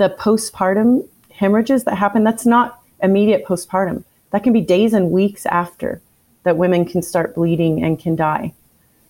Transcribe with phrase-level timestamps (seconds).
[0.00, 4.02] the postpartum hemorrhages that happen, that's not immediate postpartum.
[4.30, 6.00] That can be days and weeks after
[6.42, 8.54] that women can start bleeding and can die.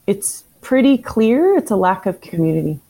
[0.08, 2.80] It's pretty clear it's a lack of community.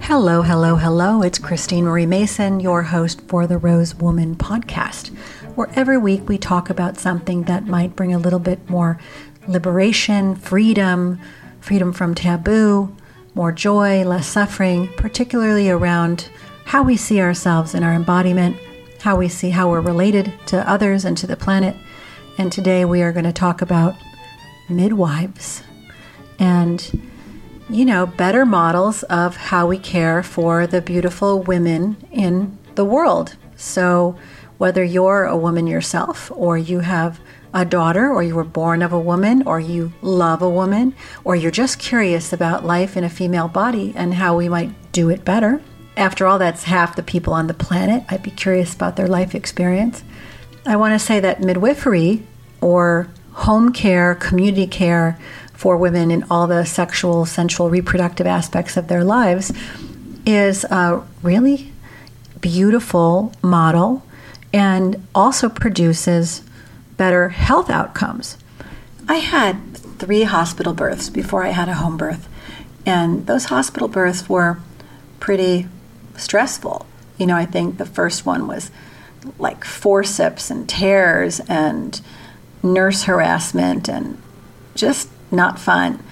[0.00, 1.20] Hello, hello, hello.
[1.20, 5.14] It's Christine Marie Mason, your host for the Rose Woman podcast,
[5.56, 8.98] where every week we talk about something that might bring a little bit more
[9.46, 11.20] liberation, freedom,
[11.60, 12.96] freedom from taboo,
[13.34, 16.30] more joy, less suffering, particularly around
[16.66, 18.56] how we see ourselves in our embodiment,
[19.00, 21.76] how we see how we're related to others and to the planet.
[22.38, 23.94] And today we are going to talk about
[24.68, 25.62] midwives
[26.38, 27.00] and
[27.68, 33.36] you know, better models of how we care for the beautiful women in the world.
[33.56, 34.16] So,
[34.58, 37.20] whether you're a woman yourself, or you have
[37.52, 41.34] a daughter, or you were born of a woman, or you love a woman, or
[41.34, 45.24] you're just curious about life in a female body and how we might do it
[45.24, 45.60] better.
[45.96, 48.04] After all, that's half the people on the planet.
[48.08, 50.04] I'd be curious about their life experience.
[50.66, 52.22] I want to say that midwifery
[52.60, 55.18] or home care, community care,
[55.54, 59.52] for women in all the sexual, sensual, reproductive aspects of their lives
[60.26, 61.72] is a really
[62.42, 64.02] beautiful model
[64.52, 66.42] and also produces
[66.98, 68.36] better health outcomes.
[69.08, 72.28] I had three hospital births before I had a home birth,
[72.84, 74.58] and those hospital births were
[75.20, 75.68] pretty
[76.18, 76.86] stressful.
[77.18, 78.70] You know, I think the first one was
[79.38, 82.00] like forceps and tears and
[82.62, 84.20] nurse harassment and
[84.74, 86.02] just not fun.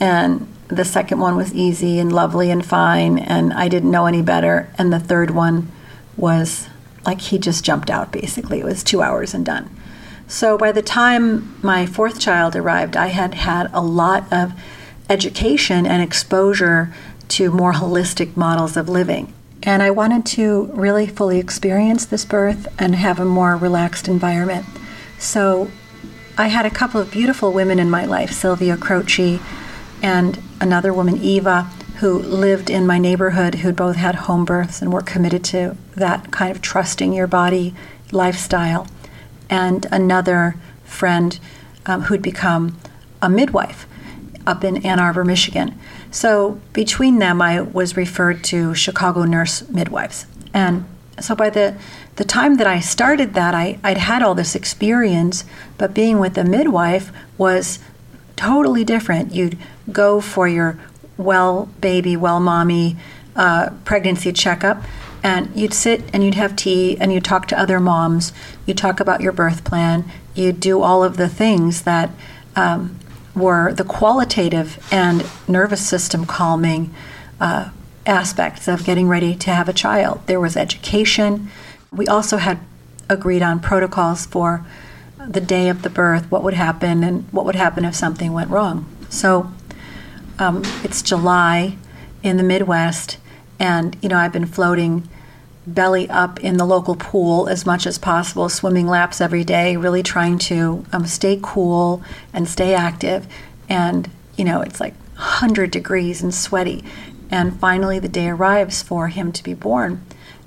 [0.00, 4.22] And the second one was easy and lovely and fine, and I didn't know any
[4.22, 4.68] better.
[4.78, 5.70] And the third one
[6.16, 6.68] was
[7.04, 8.60] like he just jumped out, basically.
[8.60, 9.70] It was two hours and done.
[10.26, 14.52] So by the time my fourth child arrived, I had had a lot of
[15.08, 16.92] education and exposure
[17.28, 19.32] to more holistic models of living.
[19.66, 24.64] And I wanted to really fully experience this birth and have a more relaxed environment.
[25.18, 25.70] So
[26.38, 29.40] I had a couple of beautiful women in my life, Sylvia Croce
[30.02, 31.64] and another woman, Eva,
[31.98, 36.30] who lived in my neighborhood, who both had home births and were committed to that
[36.30, 37.74] kind of trusting your body
[38.12, 38.86] lifestyle,
[39.50, 41.40] and another friend
[41.86, 42.78] um, who'd become
[43.20, 43.86] a midwife
[44.46, 45.76] up in Ann Arbor, Michigan.
[46.10, 50.26] So between them, I was referred to Chicago nurse midwives.
[50.54, 50.86] And
[51.20, 51.76] so by the
[52.16, 55.44] the time that I started that, I, I'd had all this experience,
[55.76, 57.78] but being with a midwife was
[58.36, 59.34] totally different.
[59.34, 59.58] You'd
[59.92, 60.78] go for your
[61.18, 62.96] well baby, well mommy
[63.34, 64.82] uh, pregnancy checkup,
[65.22, 68.32] and you'd sit and you'd have tea and you'd talk to other moms.
[68.64, 70.10] You'd talk about your birth plan.
[70.34, 72.10] You'd do all of the things that
[72.54, 72.98] um,
[73.36, 76.92] were the qualitative and nervous system calming
[77.40, 77.68] uh,
[78.06, 80.20] aspects of getting ready to have a child.
[80.26, 81.50] There was education
[81.96, 82.58] we also had
[83.08, 84.64] agreed on protocols for
[85.18, 88.50] the day of the birth, what would happen, and what would happen if something went
[88.50, 88.86] wrong.
[89.08, 89.50] So
[90.38, 91.76] um, it's July
[92.22, 93.18] in the Midwest,
[93.58, 95.08] and you know I've been floating
[95.66, 100.02] belly up in the local pool as much as possible, swimming laps every day, really
[100.02, 103.26] trying to um, stay cool and stay active.
[103.68, 106.84] And you know it's like 100 degrees and sweaty.
[107.30, 110.04] And finally, the day arrives for him to be born.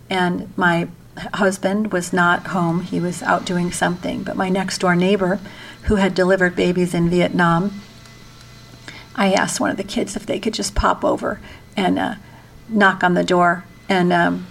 [0.10, 0.88] And my
[1.34, 2.82] husband was not home.
[2.82, 4.24] He was out doing something.
[4.24, 5.40] But my next door neighbor,
[5.84, 7.82] who had delivered babies in Vietnam,
[9.16, 11.42] I asked one of the kids if they could just pop over
[11.76, 12.16] and uh,
[12.70, 14.48] knock on the door and um,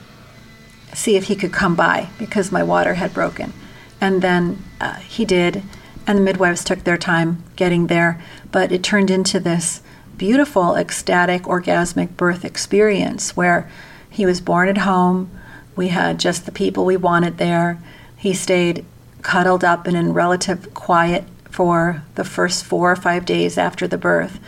[0.98, 3.52] see if he could come by because my water had broken.
[4.00, 5.62] And then uh, he did,
[6.06, 8.20] and the midwives took their time getting there.
[8.50, 9.82] But it turned into this
[10.16, 13.70] beautiful, ecstatic, orgasmic birth experience where
[14.10, 15.30] he was born at home
[15.78, 17.78] we had just the people we wanted there.
[18.16, 18.84] He stayed
[19.22, 23.96] cuddled up and in relative quiet for the first four or five days after the
[23.96, 24.40] birth.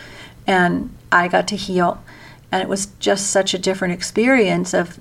[0.45, 2.03] And I got to heal.
[2.51, 4.99] And it was just such a different experience of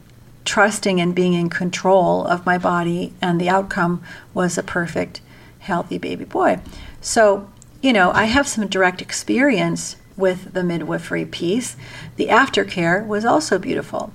[0.49, 3.13] trusting and being in control of my body.
[3.21, 4.01] And the outcome
[4.33, 5.21] was a perfect,
[5.59, 6.59] healthy baby boy.
[7.01, 7.47] So,
[7.83, 11.77] you know, I have some direct experience with the midwifery piece.
[12.15, 14.11] The aftercare was also beautiful.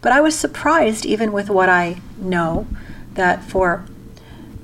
[0.00, 2.66] But I was surprised, even with what I know,
[3.12, 3.84] that for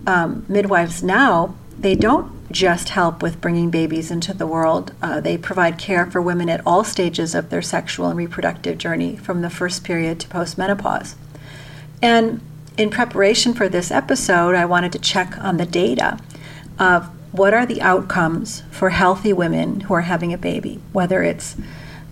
[0.06, 4.92] um, midwives now, they don't just help with bringing babies into the world.
[5.00, 9.16] Uh, they provide care for women at all stages of their sexual and reproductive journey,
[9.16, 11.14] from the first period to postmenopause.
[12.02, 12.40] And
[12.76, 16.18] in preparation for this episode, I wanted to check on the data
[16.78, 21.56] of what are the outcomes for healthy women who are having a baby, whether it's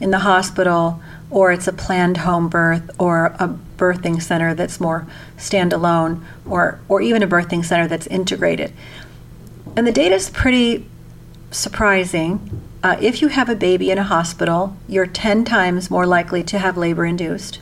[0.00, 1.00] in the hospital
[1.30, 5.06] or it's a planned home birth or a birthing center that's more
[5.36, 8.72] standalone or or even a birthing center that's integrated.
[9.78, 10.88] And the data is pretty
[11.52, 12.62] surprising.
[12.82, 16.58] Uh, if you have a baby in a hospital, you're 10 times more likely to
[16.58, 17.60] have labor induced,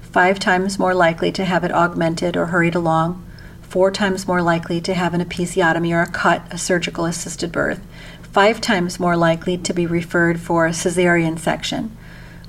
[0.00, 3.22] five times more likely to have it augmented or hurried along,
[3.60, 7.86] four times more likely to have an episiotomy or a cut, a surgical assisted birth,
[8.22, 11.94] five times more likely to be referred for a cesarean section,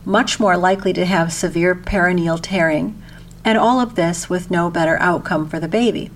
[0.06, 3.04] much more likely to have severe perineal tearing,
[3.44, 6.10] and all of this with no better outcome for the baby.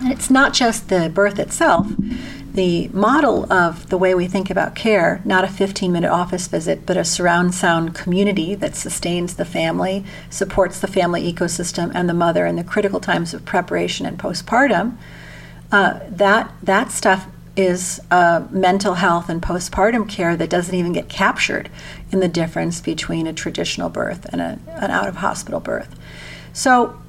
[0.00, 1.88] And it's not just the birth itself.
[2.52, 6.86] The model of the way we think about care, not a 15 minute office visit,
[6.86, 12.14] but a surround sound community that sustains the family, supports the family ecosystem and the
[12.14, 14.96] mother in the critical times of preparation and postpartum,
[15.70, 17.26] uh, that, that stuff
[17.56, 21.70] is uh, mental health and postpartum care that doesn't even get captured
[22.10, 25.94] in the difference between a traditional birth and a, an out of hospital birth.
[26.52, 27.00] So,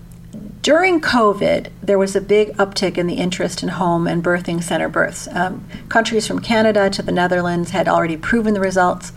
[0.61, 4.89] during COVID, there was a big uptick in the interest in home and birthing center
[4.89, 5.27] births.
[5.31, 9.13] Um, countries from Canada to the Netherlands had already proven the results.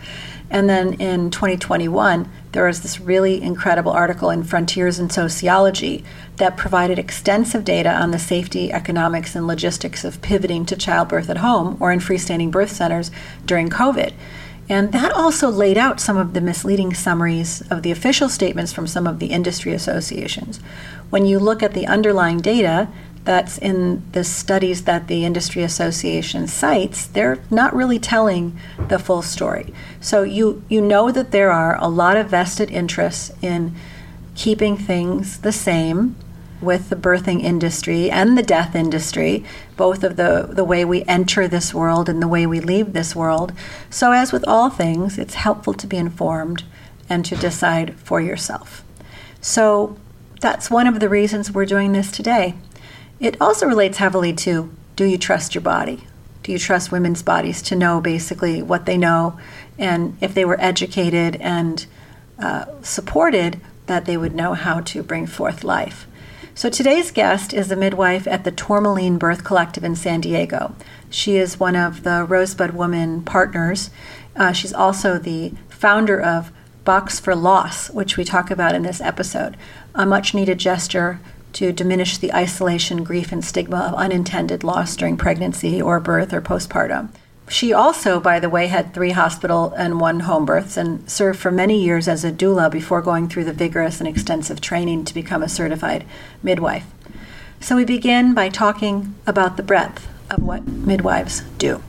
[0.49, 6.03] And then in 2021, there was this really incredible article in Frontiers in Sociology
[6.37, 11.37] that provided extensive data on the safety, economics, and logistics of pivoting to childbirth at
[11.37, 13.11] home or in freestanding birth centers
[13.45, 14.13] during COVID.
[14.71, 18.87] And that also laid out some of the misleading summaries of the official statements from
[18.87, 20.61] some of the industry associations.
[21.09, 22.87] When you look at the underlying data
[23.25, 28.57] that's in the studies that the industry association cites, they're not really telling
[28.87, 29.73] the full story.
[29.99, 33.75] So you, you know that there are a lot of vested interests in
[34.35, 36.15] keeping things the same
[36.61, 39.43] with the birthing industry and the death industry,
[39.75, 43.15] both of the, the way we enter this world and the way we leave this
[43.15, 43.51] world.
[43.89, 46.63] So, as with all things, it's helpful to be informed
[47.09, 48.83] and to decide for yourself.
[49.41, 49.97] So,
[50.39, 52.55] that's one of the reasons we're doing this today.
[53.19, 56.05] It also relates heavily to do you trust your body?
[56.43, 59.39] Do you trust women's bodies to know basically what they know?
[59.77, 61.85] And if they were educated and
[62.39, 66.07] uh, supported, that they would know how to bring forth life.
[66.53, 70.75] So today's guest is a midwife at the Tourmaline Birth Collective in San Diego.
[71.09, 73.89] She is one of the Rosebud Woman partners.
[74.35, 76.51] Uh, she's also the founder of
[76.83, 79.55] Box for Loss, which we talk about in this episode,
[79.95, 81.21] a much needed gesture
[81.53, 86.41] to diminish the isolation, grief, and stigma of unintended loss during pregnancy or birth or
[86.41, 87.09] postpartum.
[87.51, 91.51] She also, by the way, had three hospital and one home births and served for
[91.51, 95.43] many years as a doula before going through the vigorous and extensive training to become
[95.43, 96.05] a certified
[96.41, 96.85] midwife.
[97.59, 101.83] So we begin by talking about the breadth of what midwives do.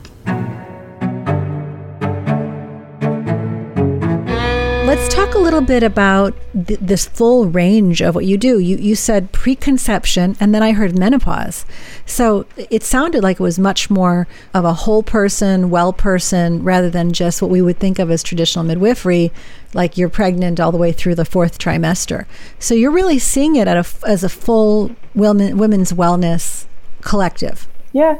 [5.33, 6.35] Talk a little bit about
[6.67, 8.59] th- this full range of what you do.
[8.59, 11.65] You you said preconception, and then I heard menopause.
[12.05, 16.89] So it sounded like it was much more of a whole person, well person, rather
[16.89, 19.31] than just what we would think of as traditional midwifery,
[19.73, 22.25] like you're pregnant all the way through the fourth trimester.
[22.59, 26.65] So you're really seeing it a, as a full women, women's wellness
[27.01, 27.67] collective.
[27.91, 28.19] Yeah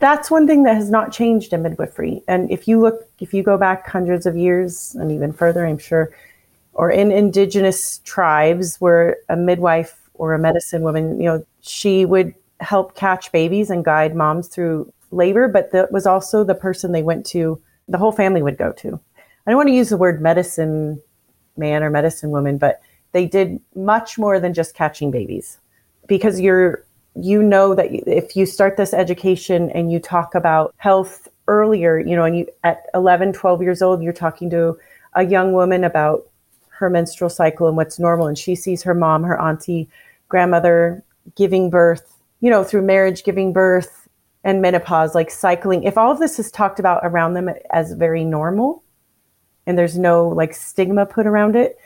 [0.00, 2.22] that's one thing that has not changed in midwifery.
[2.28, 5.78] And if you look, if you go back hundreds of years and even further, I'm
[5.78, 6.12] sure,
[6.74, 12.34] or in indigenous tribes where a midwife or a medicine woman, you know, she would
[12.60, 17.02] help catch babies and guide moms through labor, but that was also the person they
[17.02, 18.98] went to, the whole family would go to.
[19.46, 21.00] I don't want to use the word medicine
[21.56, 22.80] man or medicine woman, but
[23.12, 25.58] they did much more than just catching babies
[26.06, 26.84] because you're
[27.16, 32.16] you know that if you start this education and you talk about health earlier, you
[32.16, 34.76] know, and you at 11, 12 years old, you're talking to
[35.14, 36.26] a young woman about
[36.78, 38.26] her menstrual cycle and what's normal.
[38.26, 39.88] And she sees her mom, her auntie,
[40.28, 41.02] grandmother
[41.36, 44.08] giving birth, you know, through marriage, giving birth
[44.42, 45.84] and menopause, like cycling.
[45.84, 48.82] If all of this is talked about around them as very normal
[49.66, 51.78] and there's no like stigma put around it,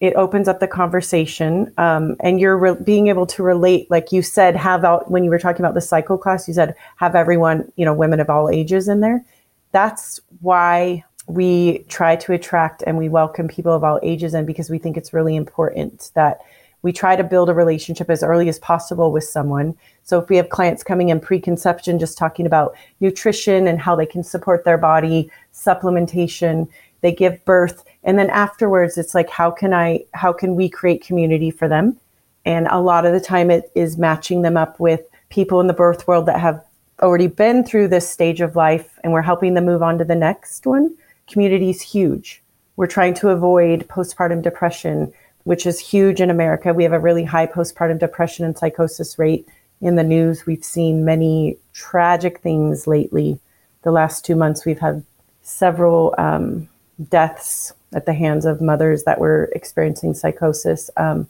[0.00, 4.20] it opens up the conversation um, and you're re- being able to relate like you
[4.22, 7.70] said have out when you were talking about the cycle class you said have everyone
[7.76, 9.24] you know women of all ages in there
[9.72, 14.70] that's why we try to attract and we welcome people of all ages and because
[14.70, 16.40] we think it's really important that
[16.82, 19.74] we try to build a relationship as early as possible with someone.
[20.04, 24.06] So if we have clients coming in preconception just talking about nutrition and how they
[24.06, 26.68] can support their body supplementation
[27.00, 31.04] they give birth and then afterwards it's like how can i how can we create
[31.04, 31.98] community for them?
[32.44, 35.72] And a lot of the time it is matching them up with people in the
[35.72, 36.64] birth world that have
[37.02, 40.14] already been through this stage of life and we're helping them move on to the
[40.14, 40.96] next one
[41.30, 42.42] community is huge
[42.76, 45.12] We're trying to avoid postpartum depression,
[45.44, 46.74] which is huge in America.
[46.74, 49.48] We have a really high postpartum depression and psychosis rate
[49.80, 50.46] in the news.
[50.46, 53.38] We've seen many tragic things lately.
[53.82, 55.04] The last two months, we've had
[55.42, 56.68] several um,
[57.08, 60.90] deaths at the hands of mothers that were experiencing psychosis.
[60.96, 61.28] Um,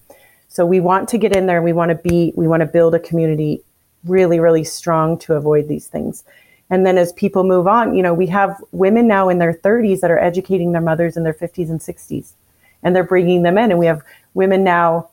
[0.48, 2.94] so we want to get in there we want to be, we want to build
[2.94, 3.62] a community
[4.04, 6.24] really, really strong to avoid these things.
[6.68, 10.00] And then as people move on, you know, we have women now in their 30s
[10.00, 12.32] that are educating their mothers in their 50s and 60s,
[12.82, 13.70] and they're bringing them in.
[13.70, 14.02] And we have
[14.34, 15.08] women now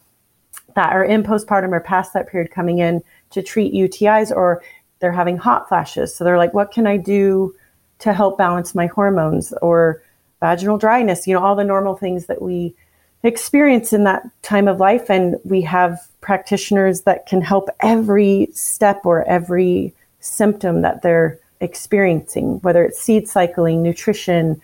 [0.75, 4.63] that are in postpartum or past that period coming in to treat UTIs or
[4.99, 6.15] they're having hot flashes.
[6.15, 7.55] So they're like, what can I do
[7.99, 10.01] to help balance my hormones or
[10.39, 11.27] vaginal dryness?
[11.27, 12.73] You know, all the normal things that we
[13.23, 15.09] experience in that time of life.
[15.09, 22.59] And we have practitioners that can help every step or every symptom that they're experiencing,
[22.59, 24.61] whether it's seed cycling, nutrition.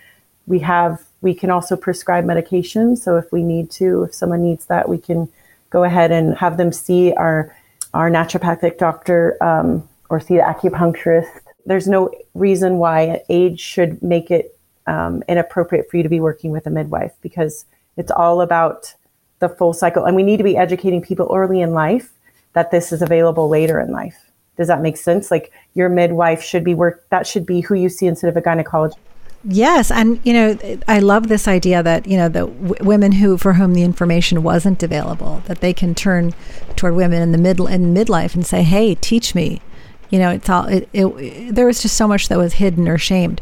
[0.48, 3.00] We have, we can also prescribe medications.
[3.00, 5.30] So if we need to, if someone needs that, we can
[5.70, 7.56] go ahead and have them see our,
[7.94, 11.30] our naturopathic doctor um, or see the acupuncturist.
[11.66, 16.52] There's no reason why age should make it um, inappropriate for you to be working
[16.52, 17.66] with a midwife because
[17.96, 18.94] it's all about
[19.40, 20.06] the full cycle.
[20.06, 22.12] And we need to be educating people early in life
[22.54, 24.29] that this is available later in life.
[24.60, 25.32] Does that make sense?
[25.32, 28.42] Like your midwife should be work that should be who you see instead of a
[28.42, 28.98] gynecologist.
[29.46, 33.38] Yes, and you know, I love this idea that you know the w- women who
[33.38, 36.34] for whom the information wasn't available that they can turn
[36.76, 39.62] toward women in the middle in midlife and say, "Hey, teach me."
[40.10, 42.98] You know, it's all it, it, there was just so much that was hidden or
[42.98, 43.40] shamed.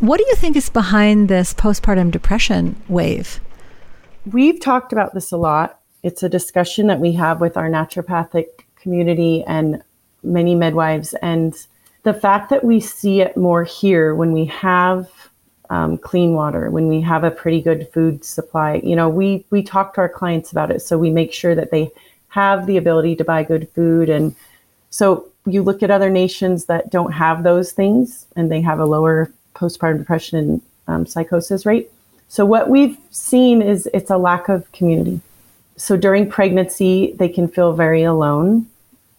[0.00, 3.38] What do you think is behind this postpartum depression wave?
[4.24, 5.78] We've talked about this a lot.
[6.02, 9.80] It's a discussion that we have with our naturopathic community and
[10.26, 11.14] many midwives.
[11.14, 11.54] And
[12.02, 15.08] the fact that we see it more here when we have
[15.70, 19.62] um, clean water, when we have a pretty good food supply, you know, we, we
[19.62, 20.82] talk to our clients about it.
[20.82, 21.90] So we make sure that they
[22.28, 24.08] have the ability to buy good food.
[24.08, 24.34] And
[24.90, 28.84] so you look at other nations that don't have those things and they have a
[28.84, 31.90] lower postpartum depression and um, psychosis rate.
[32.28, 35.20] So what we've seen is it's a lack of community.
[35.76, 38.66] So during pregnancy, they can feel very alone.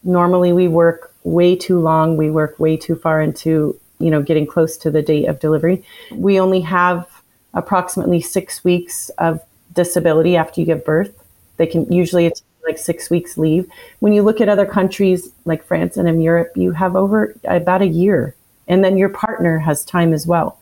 [0.07, 2.15] Normally we work way too long.
[2.15, 5.83] We work way too far into, you know, getting close to the date of delivery.
[6.11, 7.05] We only have
[7.53, 9.41] approximately six weeks of
[9.73, 11.13] disability after you give birth.
[11.57, 13.69] They can usually it's like six weeks leave.
[13.99, 17.81] When you look at other countries like France and in Europe, you have over about
[17.81, 18.33] a year.
[18.67, 20.59] And then your partner has time as well.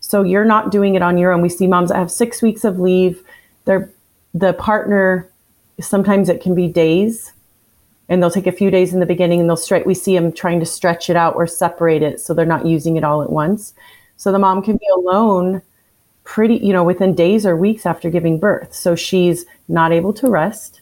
[0.00, 1.42] So you're not doing it on your own.
[1.42, 3.22] We see moms that have six weeks of leave.
[3.64, 3.90] They're,
[4.34, 5.28] the partner,
[5.80, 7.32] sometimes it can be days,
[8.08, 10.32] and they'll take a few days in the beginning and they'll straight We see them
[10.32, 13.30] trying to stretch it out or separate it so they're not using it all at
[13.30, 13.74] once.
[14.16, 15.62] So the mom can be alone
[16.24, 18.74] pretty, you know, within days or weeks after giving birth.
[18.74, 20.80] So she's not able to rest.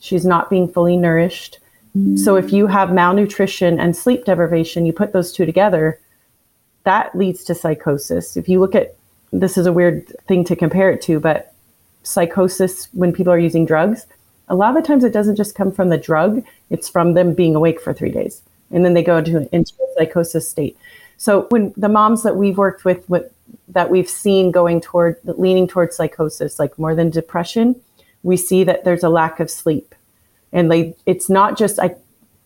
[0.00, 1.58] She's not being fully nourished.
[1.96, 2.16] Mm-hmm.
[2.16, 6.00] So if you have malnutrition and sleep deprivation, you put those two together,
[6.84, 8.36] that leads to psychosis.
[8.36, 8.94] If you look at
[9.32, 11.52] this is a weird thing to compare it to, but
[12.02, 14.06] psychosis when people are using drugs,
[14.48, 17.34] a lot of the times it doesn't just come from the drug, it's from them
[17.34, 18.42] being awake for three days.
[18.70, 20.76] And then they go into, into a psychosis state.
[21.16, 23.32] So when the moms that we've worked with, with
[23.68, 27.80] that we've seen going toward leaning towards psychosis, like more than depression,
[28.22, 29.94] we see that there's a lack of sleep.
[30.52, 31.94] And they it's not just I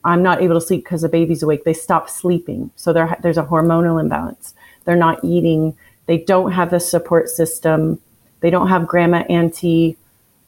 [0.05, 1.65] I'm not able to sleep because the baby's awake.
[1.65, 2.71] They stop sleeping.
[2.77, 4.55] So there's a hormonal imbalance.
[4.85, 5.77] They're not eating.
[6.07, 8.01] They don't have the support system.
[8.41, 9.99] They don't have grandma, auntie,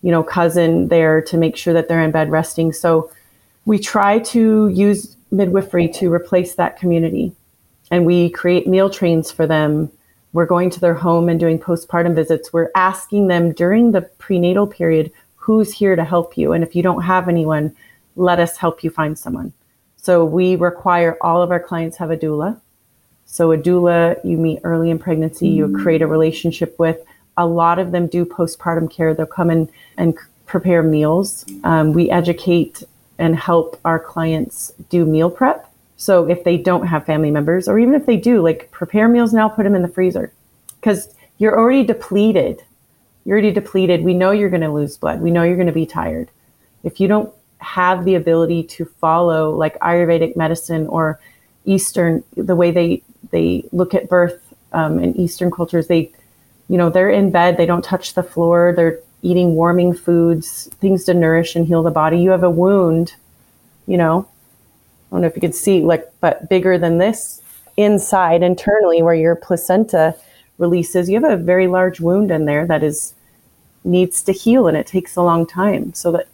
[0.02, 2.72] you know, cousin there to make sure that they're in bed resting.
[2.72, 3.10] So
[3.64, 7.32] we try to use midwifery to replace that community.
[7.90, 9.90] And we create meal trains for them.
[10.32, 12.52] We're going to their home and doing postpartum visits.
[12.52, 16.52] We're asking them during the prenatal period who's here to help you.
[16.52, 17.74] And if you don't have anyone,
[18.16, 19.52] let us help you find someone.
[19.96, 22.60] So we require all of our clients have a doula.
[23.26, 25.82] So a doula you meet early in pregnancy, you mm.
[25.82, 26.98] create a relationship with.
[27.36, 29.14] A lot of them do postpartum care.
[29.14, 31.44] They'll come in and prepare meals.
[31.64, 32.82] Um, we educate
[33.18, 35.72] and help our clients do meal prep.
[35.96, 39.32] So if they don't have family members, or even if they do, like prepare meals
[39.32, 40.32] now, put them in the freezer,
[40.80, 42.62] because you're already depleted.
[43.24, 44.02] You're already depleted.
[44.02, 45.20] We know you're going to lose blood.
[45.20, 46.28] We know you're going to be tired.
[46.82, 51.20] If you don't have the ability to follow like Ayurvedic medicine or
[51.64, 56.10] Eastern, the way they they look at birth um, in Eastern cultures, they,
[56.68, 61.04] you know, they're in bed, they don't touch the floor, they're eating warming foods, things
[61.04, 62.18] to nourish and heal the body.
[62.18, 63.14] You have a wound,
[63.86, 64.28] you know,
[65.10, 67.42] I don't know if you can see, like, but bigger than this
[67.76, 70.16] inside internally where your placenta
[70.58, 73.14] releases, you have a very large wound in there that is
[73.84, 75.92] needs to heal and it takes a long time.
[75.94, 76.28] So that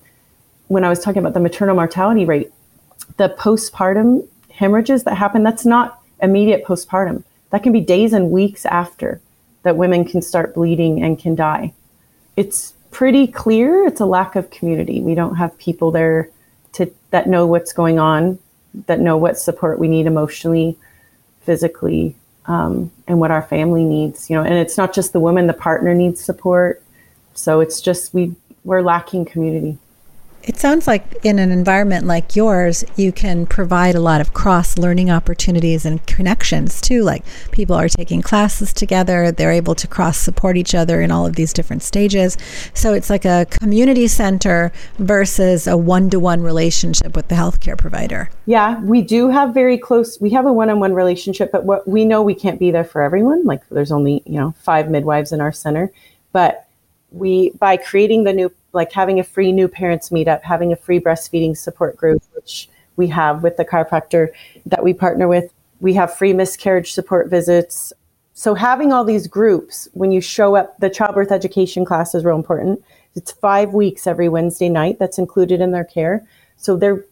[0.68, 2.52] when I was talking about the maternal mortality rate,
[3.16, 7.24] the postpartum hemorrhages that happen, that's not immediate postpartum.
[7.50, 9.20] That can be days and weeks after
[9.68, 11.74] that women can start bleeding and can die.
[12.36, 15.02] It's pretty clear it's a lack of community.
[15.02, 16.30] We don't have people there
[16.72, 18.38] to that know what's going on,
[18.86, 20.78] that know what support we need emotionally,
[21.42, 24.30] physically, um, and what our family needs.
[24.30, 26.82] You know, and it's not just the woman; the partner needs support.
[27.34, 28.34] So it's just we
[28.64, 29.76] we're lacking community.
[30.48, 34.78] It sounds like in an environment like yours, you can provide a lot of cross
[34.78, 37.02] learning opportunities and connections too.
[37.02, 41.26] Like people are taking classes together, they're able to cross support each other in all
[41.26, 42.38] of these different stages.
[42.72, 47.76] So it's like a community center versus a one to one relationship with the healthcare
[47.76, 48.30] provider.
[48.46, 51.86] Yeah, we do have very close, we have a one on one relationship, but what
[51.86, 53.44] we know we can't be there for everyone.
[53.44, 55.92] Like there's only, you know, five midwives in our center.
[56.32, 56.66] But
[57.10, 61.00] we, by creating the new like having a free new parents meetup, having a free
[61.00, 64.28] breastfeeding support group, which we have with the chiropractor
[64.66, 65.52] that we partner with.
[65.80, 67.92] We have free miscarriage support visits.
[68.34, 72.36] So having all these groups when you show up, the childbirth education class is real
[72.36, 72.84] important.
[73.14, 76.26] It's five weeks every Wednesday night that's included in their care.
[76.56, 77.04] So they're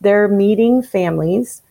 [0.00, 1.62] they're meeting families.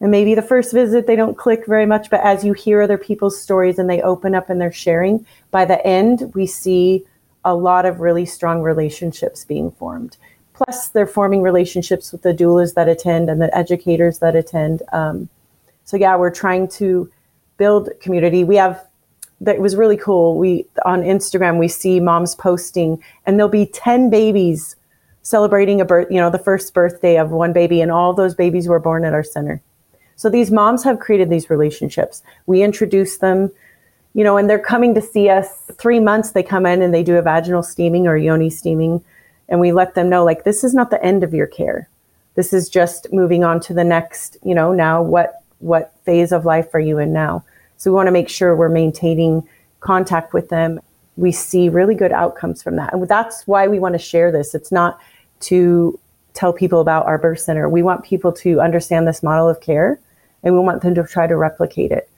[0.00, 2.98] And maybe the first visit they don't click very much, but as you hear other
[2.98, 7.04] people's stories and they open up and they're sharing, by the end we see
[7.48, 10.18] a lot of really strong relationships being formed.
[10.52, 14.82] Plus, they're forming relationships with the doulas that attend and the educators that attend.
[14.92, 15.28] Um,
[15.84, 17.10] so, yeah, we're trying to
[17.56, 18.44] build community.
[18.44, 18.84] We have
[19.40, 20.36] that was really cool.
[20.36, 24.76] We on Instagram we see moms posting, and there'll be ten babies
[25.22, 28.68] celebrating a birth, you know, the first birthday of one baby, and all those babies
[28.68, 29.62] were born at our center.
[30.16, 32.22] So these moms have created these relationships.
[32.46, 33.52] We introduce them
[34.14, 36.30] you know, and they're coming to see us three months.
[36.30, 39.04] They come in and they do a vaginal steaming or yoni steaming,
[39.48, 41.88] and we let them know like this is not the end of your care.
[42.34, 44.36] This is just moving on to the next.
[44.42, 47.44] You know, now what what phase of life are you in now?
[47.76, 49.46] So we want to make sure we're maintaining
[49.80, 50.80] contact with them.
[51.16, 54.54] We see really good outcomes from that, and that's why we want to share this.
[54.54, 54.98] It's not
[55.40, 55.98] to
[56.34, 57.68] tell people about our birth center.
[57.68, 59.98] We want people to understand this model of care,
[60.42, 62.08] and we want them to try to replicate it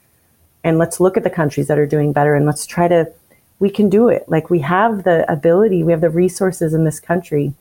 [0.63, 3.11] and let's look at the countries that are doing better and let's try to
[3.59, 4.27] we can do it.
[4.27, 7.53] Like we have the ability we have the resources in this country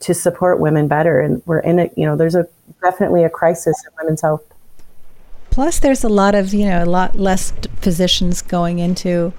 [0.00, 1.20] to support women better.
[1.20, 2.48] And we're in it you know there's a
[2.82, 4.42] definitely a crisis in women's health.
[5.50, 9.32] Plus there's a lot of you know a lot less physicians going into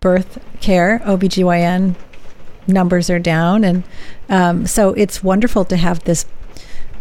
[0.00, 1.00] birth care.
[1.04, 1.94] Obgyn
[2.66, 3.64] numbers are down.
[3.64, 3.84] And
[4.28, 6.24] um, so it's wonderful to have this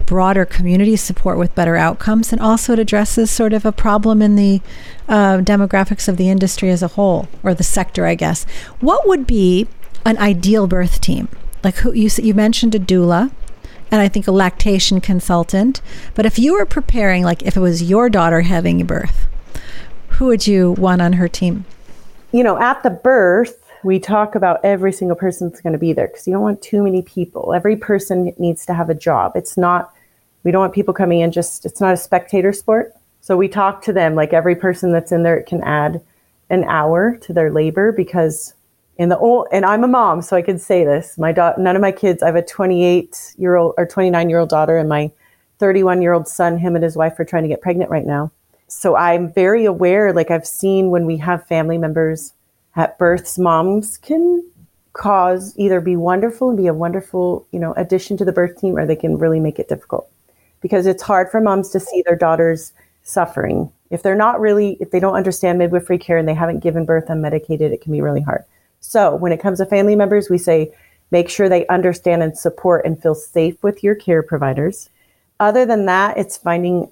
[0.09, 4.35] broader community support with better outcomes, and also it addresses sort of a problem in
[4.35, 4.59] the
[5.07, 8.43] uh, demographics of the industry as a whole, or the sector, I guess.
[8.79, 9.67] What would be
[10.07, 11.27] an ideal birth team?
[11.63, 13.31] Like who you you mentioned a doula,
[13.91, 15.79] and I think a lactation consultant.
[16.15, 19.27] But if you were preparing, like if it was your daughter having a birth,
[20.17, 21.65] who would you want on her team?
[22.31, 25.93] You know, at the birth, we talk about every single person that's going to be
[25.93, 27.53] there because you don't want too many people.
[27.53, 29.33] Every person needs to have a job.
[29.35, 29.93] It's not
[30.43, 32.93] we don't want people coming in just, it's not a spectator sport.
[33.21, 36.01] So we talk to them like every person that's in there can add
[36.49, 38.53] an hour to their labor because
[38.97, 41.17] in the old, and I'm a mom, so I can say this.
[41.17, 44.39] My daughter, none of my kids, I have a 28 year old or 29 year
[44.39, 45.11] old daughter, and my
[45.59, 48.31] 31 year old son, him and his wife are trying to get pregnant right now.
[48.67, 52.33] So I'm very aware, like I've seen when we have family members
[52.75, 54.45] at births, moms can
[54.93, 58.77] cause either be wonderful and be a wonderful, you know, addition to the birth team,
[58.77, 60.09] or they can really make it difficult
[60.61, 63.71] because it's hard for moms to see their daughters suffering.
[63.89, 67.07] If they're not really, if they don't understand midwifery care and they haven't given birth
[67.07, 68.43] unmedicated, it can be really hard.
[68.79, 70.71] So when it comes to family members, we say
[71.11, 74.89] make sure they understand and support and feel safe with your care providers.
[75.39, 76.91] Other than that, it's finding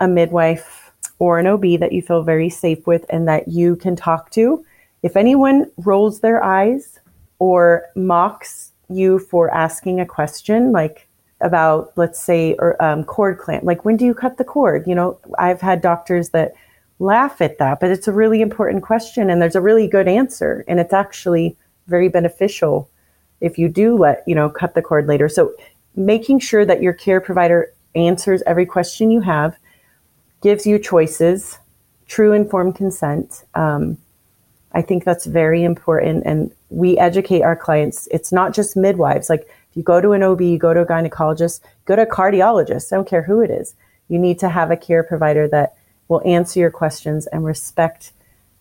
[0.00, 3.96] a midwife or an OB that you feel very safe with and that you can
[3.96, 4.64] talk to.
[5.02, 6.98] If anyone rolls their eyes
[7.38, 11.05] or mocks you for asking a question, like
[11.40, 13.64] about, let's say, or um, cord clamp.
[13.64, 14.86] Like, when do you cut the cord?
[14.86, 16.54] You know, I've had doctors that
[16.98, 20.64] laugh at that, but it's a really important question, and there's a really good answer,
[20.66, 22.90] and it's actually very beneficial
[23.40, 25.28] if you do let you know cut the cord later.
[25.28, 25.52] So,
[25.94, 29.56] making sure that your care provider answers every question you have,
[30.42, 31.58] gives you choices,
[32.06, 33.44] true informed consent.
[33.54, 33.98] Um,
[34.72, 38.08] I think that's very important, and we educate our clients.
[38.10, 41.60] It's not just midwives, like you go to an OB, you go to a gynecologist,
[41.84, 43.76] go to a cardiologist, I don't care who it is.
[44.08, 45.76] You need to have a care provider that
[46.08, 48.12] will answer your questions and respect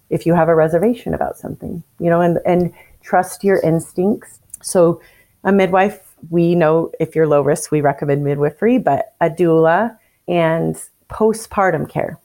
[0.10, 4.39] if you have a reservation about something, you know, and, and trust your instincts.
[4.62, 5.01] So,
[5.43, 9.97] a midwife, we know if you're low risk, we recommend midwifery, but a doula
[10.28, 10.75] and
[11.10, 12.19] postpartum care.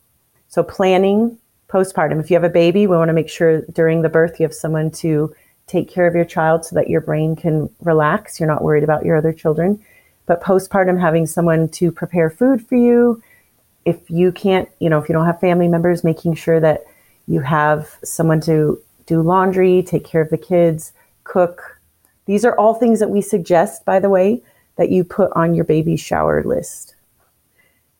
[0.48, 2.18] So, planning postpartum.
[2.18, 4.54] If you have a baby, we want to make sure during the birth you have
[4.54, 5.34] someone to
[5.70, 8.40] take care of your child so that your brain can relax.
[8.40, 9.82] You're not worried about your other children.
[10.26, 13.22] But postpartum, having someone to prepare food for you.
[13.84, 16.84] If you can't, you know, if you don't have family members, making sure that
[17.26, 20.92] you have someone to do laundry, take care of the kids,
[21.24, 21.78] cook.
[22.26, 24.42] These are all things that we suggest, by the way,
[24.76, 26.94] that you put on your baby shower list.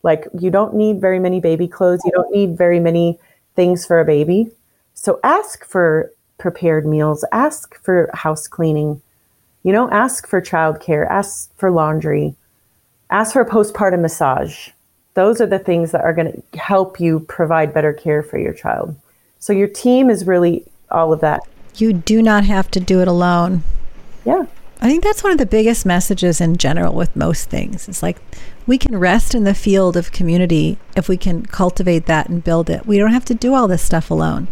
[0.03, 3.19] Like, you don't need very many baby clothes, you don't need very many
[3.55, 4.51] things for a baby.
[4.95, 9.01] So ask for prepared meals, ask for house cleaning,
[9.63, 12.35] you know, ask for childcare, ask for laundry,
[13.11, 14.71] ask for a postpartum massage.
[15.15, 18.55] Those are the things that are going to help you provide better care for your
[18.55, 18.97] child.
[19.39, 21.43] So your team is really all of that.
[21.77, 23.63] You do not have to do it alone.
[24.25, 24.47] Yeah.
[24.83, 27.87] I think that's one of the biggest messages in general with most things.
[27.87, 28.17] It's like
[28.67, 32.71] we can rest in the field of community if we can cultivate that and build
[32.71, 32.87] it.
[32.87, 34.49] We don't have to do all this stuff alone.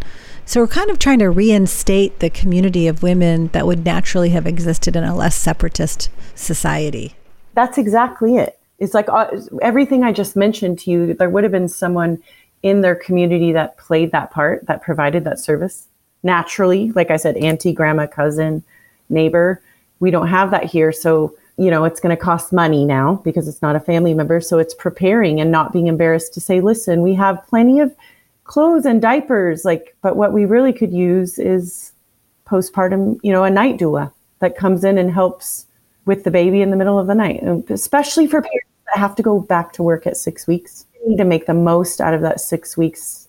[0.49, 4.47] So we're kind of trying to reinstate the community of women that would naturally have
[4.47, 7.13] existed in a less separatist society.
[7.53, 8.57] That's exactly it.
[8.79, 9.27] It's like uh,
[9.61, 12.23] everything I just mentioned to you, there would have been someone
[12.63, 15.87] in their community that played that part, that provided that service
[16.23, 16.93] naturally.
[16.93, 18.63] Like I said, auntie, grandma, cousin,
[19.07, 19.61] neighbor.
[19.99, 20.91] We don't have that here.
[20.91, 24.41] So you know, it's going to cost money now because it's not a family member.
[24.41, 27.93] So it's preparing and not being embarrassed to say, listen, we have plenty of
[28.49, 29.63] clothes and diapers.
[29.63, 31.91] Like, but what we really could use is
[32.47, 35.67] postpartum, you know, a night doula that comes in and helps
[36.05, 39.15] with the baby in the middle of the night, um, especially for parents that have
[39.15, 40.87] to go back to work at six weeks.
[40.99, 43.27] We need to make the most out of that six weeks.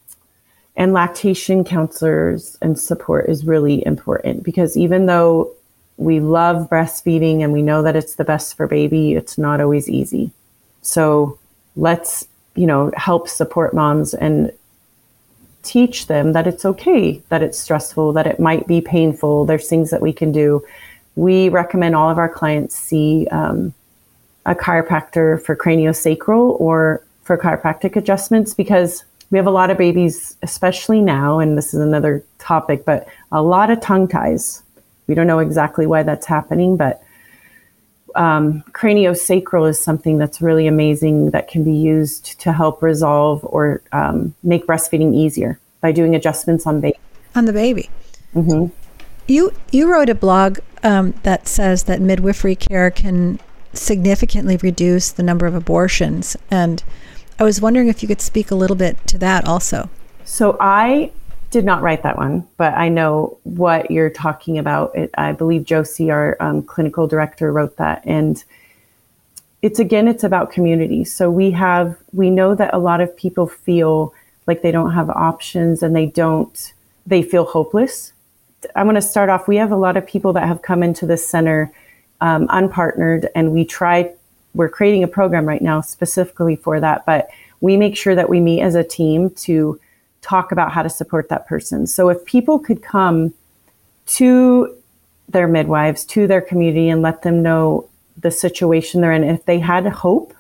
[0.75, 5.53] And lactation counselors and support is really important because even though
[5.99, 9.87] we love breastfeeding and we know that it's the best for baby, it's not always
[9.91, 10.31] easy.
[10.81, 11.39] So
[11.77, 14.51] let's, you know, help support moms and
[15.63, 19.45] teach them that it's okay, that it's stressful, that it might be painful.
[19.45, 20.65] There's things that we can do.
[21.17, 23.75] We recommend all of our clients see um,
[24.47, 30.37] a chiropractor for craniosacral or for chiropractic adjustments because we have a lot of babies,
[30.43, 34.63] especially now, and this is another topic, but a lot of tongue ties
[35.11, 37.03] we don't know exactly why that's happening, but
[38.15, 43.83] um, craniosacral is something that's really amazing that can be used to help resolve or
[43.93, 46.99] um, make breastfeeding easier by doing adjustments on baby.
[47.35, 47.91] On the baby.
[48.35, 48.75] Mm-hmm.
[49.27, 53.39] You you wrote a blog um, that says that midwifery care can
[53.73, 56.83] significantly reduce the number of abortions, and
[57.39, 59.89] I was wondering if you could speak a little bit to that also.
[60.25, 61.13] So I
[61.51, 64.95] did not write that one, but I know what you're talking about.
[64.95, 68.43] It, I believe Josie, our um, clinical director, wrote that, and
[69.63, 71.05] it's again, it's about community.
[71.05, 74.15] So we have, we know that a lot of people feel
[74.47, 76.73] like they don't have options and they don't,
[77.07, 78.13] they feel hopeless.
[78.75, 79.49] I'm going to start off.
[79.49, 81.71] We have a lot of people that have come into this center
[82.21, 84.13] um, unpartnered, and we try.
[84.55, 87.29] We're creating a program right now specifically for that, but
[87.61, 89.79] we make sure that we meet as a team to
[90.23, 91.87] talk about how to support that person.
[91.87, 93.33] So if people could come
[94.07, 94.77] to
[95.29, 99.59] their midwives, to their community, and let them know the situation they're in, if they
[99.59, 100.35] had hope,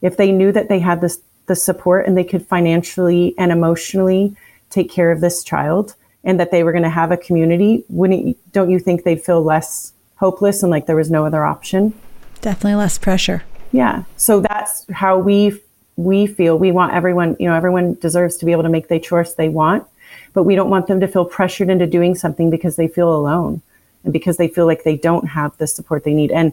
[0.00, 4.34] if they knew that they had this the support and they could financially and emotionally
[4.70, 5.94] take care of this child
[6.24, 9.42] and that they were going to have a community, wouldn't don't you think they'd feel
[9.42, 11.92] less hopeless and like there was no other option?
[12.40, 13.42] Definitely less pressure.
[13.72, 14.04] Yeah.
[14.16, 15.60] So that's how we
[16.04, 18.98] we feel we want everyone, you know, everyone deserves to be able to make the
[18.98, 19.86] choice they want,
[20.32, 23.62] but we don't want them to feel pressured into doing something because they feel alone
[24.04, 26.32] and because they feel like they don't have the support they need.
[26.32, 26.52] And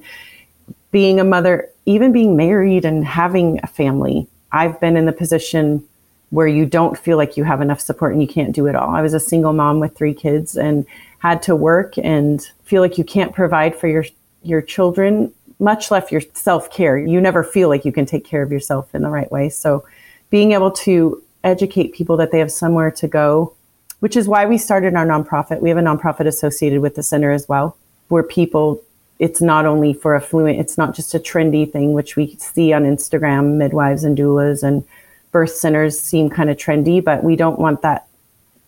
[0.92, 5.88] being a mother, even being married and having a family, I've been in the position
[6.30, 8.90] where you don't feel like you have enough support and you can't do it all.
[8.90, 10.86] I was a single mom with three kids and
[11.20, 14.06] had to work and feel like you can't provide for your
[14.42, 16.98] your children much less your self care.
[16.98, 19.50] You never feel like you can take care of yourself in the right way.
[19.50, 19.86] So,
[20.30, 23.54] being able to educate people that they have somewhere to go,
[24.00, 25.62] which is why we started our nonprofit.
[25.62, 28.82] We have a nonprofit associated with the center as well, where people,
[29.20, 32.84] it's not only for affluent, it's not just a trendy thing, which we see on
[32.84, 34.84] Instagram, midwives and doulas and
[35.32, 38.08] birth centers seem kind of trendy, but we don't want that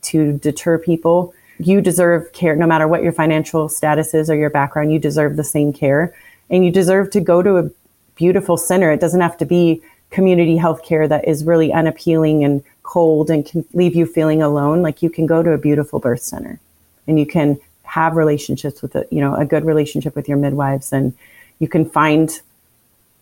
[0.02, 1.34] to deter people.
[1.60, 5.38] You deserve care no matter what your financial status is or your background, you deserve
[5.38, 6.14] the same care
[6.52, 7.70] and you deserve to go to a
[8.16, 8.92] beautiful center.
[8.92, 13.66] It doesn't have to be community healthcare that is really unappealing and cold and can
[13.74, 16.60] leave you feeling alone, like you can go to a beautiful birth center
[17.08, 20.92] and you can have relationships with a, you know, a good relationship with your midwives
[20.92, 21.14] and
[21.60, 22.42] you can find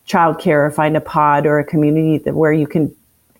[0.06, 2.94] childcare or find a pod or a community that, where you can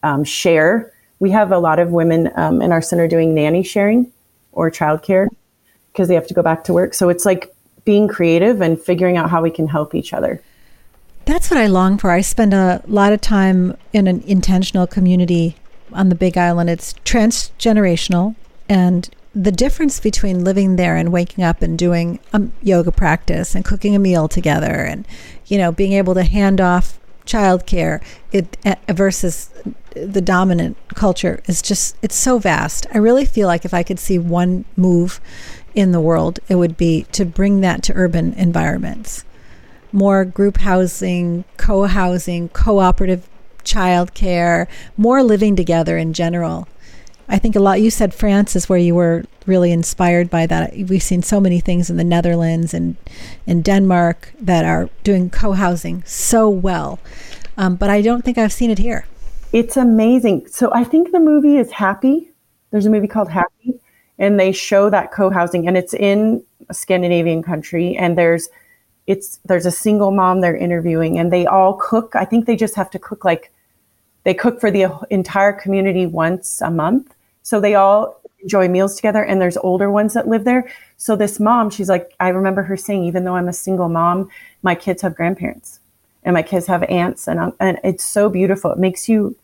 [0.04, 0.92] um, share.
[1.18, 4.12] We have a lot of women um, in our center doing nanny sharing
[4.52, 5.28] or childcare
[5.92, 6.94] because they have to go back to work.
[6.94, 7.52] So it's like
[7.84, 10.42] being creative and figuring out how we can help each other.
[11.24, 12.10] That's what I long for.
[12.10, 15.56] I spend a lot of time in an intentional community
[15.92, 16.70] on the Big Island.
[16.70, 18.34] It's transgenerational,
[18.68, 23.64] and the difference between living there and waking up and doing a yoga practice and
[23.64, 25.06] cooking a meal together and
[25.46, 29.50] you know being able to hand off childcare it uh, versus
[29.94, 32.86] the dominant culture is just it's so vast.
[32.94, 35.20] I really feel like if I could see one move
[35.74, 39.24] in the world, it would be to bring that to urban environments.
[39.92, 43.28] More group housing, co-housing, cooperative
[43.64, 46.68] childcare, more living together in general.
[47.28, 50.72] I think a lot you said France is where you were really inspired by that.
[50.74, 52.96] We've seen so many things in the Netherlands and
[53.46, 56.98] in Denmark that are doing co-housing so well.
[57.56, 59.06] Um, but I don't think I've seen it here.
[59.52, 60.46] It's amazing.
[60.48, 62.30] So I think the movie is Happy.
[62.70, 63.80] There's a movie called Happy,
[64.20, 68.48] and they show that co-housing, and it's in a Scandinavian country, and there's
[69.08, 72.14] it's there's a single mom they're interviewing, and they all cook.
[72.14, 73.50] I think they just have to cook like
[74.22, 79.24] they cook for the entire community once a month, so they all enjoy meals together.
[79.24, 80.70] And there's older ones that live there.
[80.96, 84.30] So this mom, she's like, I remember her saying, even though I'm a single mom,
[84.62, 85.80] my kids have grandparents
[86.22, 88.70] and my kids have aunts and, and it's so beautiful.
[88.72, 89.36] It makes you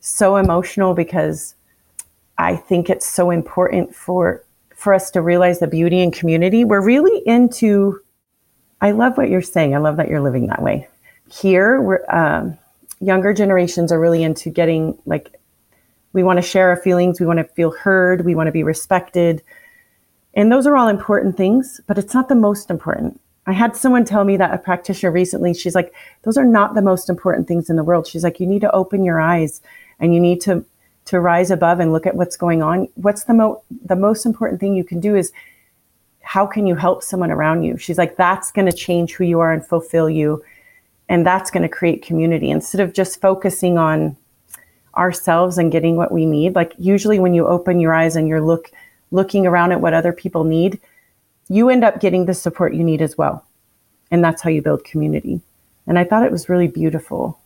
[0.00, 1.54] so emotional because
[2.42, 6.64] I think it's so important for for us to realize the beauty in community.
[6.64, 8.00] We're really into.
[8.80, 9.74] I love what you're saying.
[9.74, 10.88] I love that you're living that way.
[11.30, 12.58] Here, we're um,
[13.00, 15.38] younger generations are really into getting like
[16.12, 18.64] we want to share our feelings, we want to feel heard, we want to be
[18.64, 19.42] respected,
[20.34, 21.80] and those are all important things.
[21.86, 23.20] But it's not the most important.
[23.46, 25.54] I had someone tell me that a practitioner recently.
[25.54, 28.06] She's like, those are not the most important things in the world.
[28.06, 29.60] She's like, you need to open your eyes
[29.98, 30.64] and you need to
[31.12, 34.58] to rise above and look at what's going on what's the mo the most important
[34.58, 35.32] thing you can do is
[36.22, 37.76] how can you help someone around you?
[37.76, 40.42] She's like that's going to change who you are and fulfill you
[41.08, 42.50] and that's going to create community.
[42.50, 44.16] Instead of just focusing on
[44.96, 48.42] ourselves and getting what we need like usually when you open your eyes and you're
[48.42, 48.70] look
[49.10, 50.78] looking around at what other people need
[51.48, 53.44] you end up getting the support you need as well.
[54.10, 55.40] And that's how you build community.
[55.86, 57.38] And i thought it was really beautiful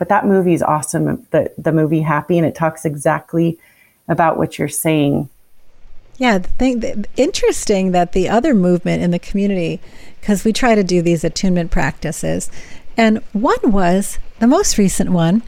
[0.00, 1.26] but that movie is awesome.
[1.30, 3.58] The the movie Happy, and it talks exactly
[4.08, 5.28] about what you're saying.
[6.16, 9.78] Yeah, the thing the, interesting that the other movement in the community,
[10.18, 12.50] because we try to do these attunement practices,
[12.96, 15.42] and one was the most recent one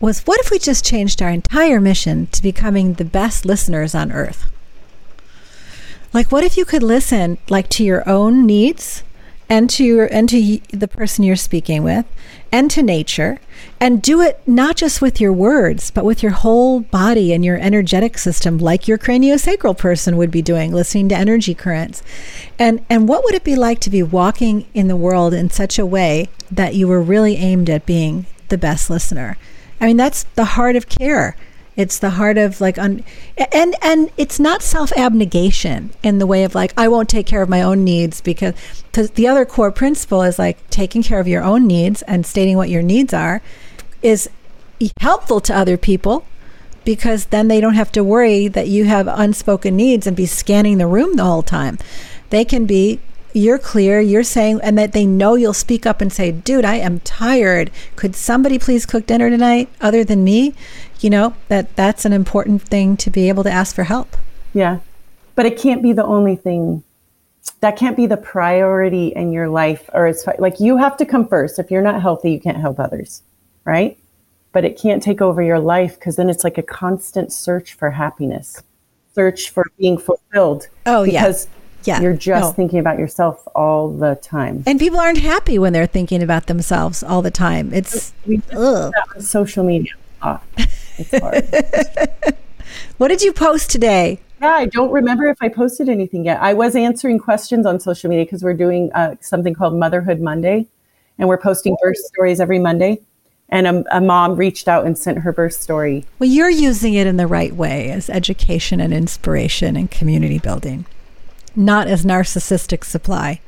[0.00, 4.10] was what if we just changed our entire mission to becoming the best listeners on
[4.10, 4.50] earth?
[6.12, 9.04] Like, what if you could listen like to your own needs
[9.48, 12.04] and to your and to the person you're speaking with
[12.52, 13.40] and to nature
[13.80, 17.58] and do it not just with your words but with your whole body and your
[17.58, 22.02] energetic system like your craniosacral person would be doing listening to energy currents.
[22.58, 25.78] And and what would it be like to be walking in the world in such
[25.78, 29.36] a way that you were really aimed at being the best listener?
[29.80, 31.36] I mean that's the heart of care
[31.78, 33.04] it's the heart of like un,
[33.52, 37.40] and and it's not self abnegation in the way of like I won't take care
[37.40, 38.54] of my own needs because
[38.90, 42.56] because the other core principle is like taking care of your own needs and stating
[42.56, 43.40] what your needs are
[44.02, 44.28] is
[44.98, 46.24] helpful to other people
[46.84, 50.78] because then they don't have to worry that you have unspoken needs and be scanning
[50.78, 51.78] the room the whole time.
[52.30, 52.98] They can be
[53.38, 56.76] you're clear, you're saying, and that they know you'll speak up and say, dude, I
[56.76, 57.70] am tired.
[57.96, 60.54] Could somebody please cook dinner tonight other than me?
[61.00, 64.16] You know, that that's an important thing to be able to ask for help.
[64.52, 64.80] Yeah.
[65.36, 66.82] But it can't be the only thing.
[67.60, 71.26] That can't be the priority in your life, or it's like you have to come
[71.26, 71.58] first.
[71.58, 73.22] If you're not healthy, you can't help others,
[73.64, 73.96] right?
[74.52, 77.92] But it can't take over your life because then it's like a constant search for
[77.92, 78.62] happiness,
[79.14, 80.68] search for being fulfilled.
[80.86, 82.00] Oh, because yeah yeah.
[82.00, 82.52] You're just no.
[82.52, 84.62] thinking about yourself all the time.
[84.66, 87.72] And people aren't happy when they're thinking about themselves all the time.
[87.72, 88.12] It's
[89.20, 89.92] social media.
[90.22, 90.40] Oh,
[90.98, 92.36] it's hard.
[92.98, 94.20] what did you post today?
[94.40, 96.40] Yeah, I don't remember if I posted anything yet.
[96.40, 100.66] I was answering questions on social media because we're doing uh, something called Motherhood Monday,
[101.18, 103.00] and we're posting birth stories every Monday.
[103.50, 106.04] And a, a, mom reached out and sent her birth story.
[106.18, 110.84] Well, you're using it in the right way as education and inspiration and community building
[111.58, 113.40] not as narcissistic supply.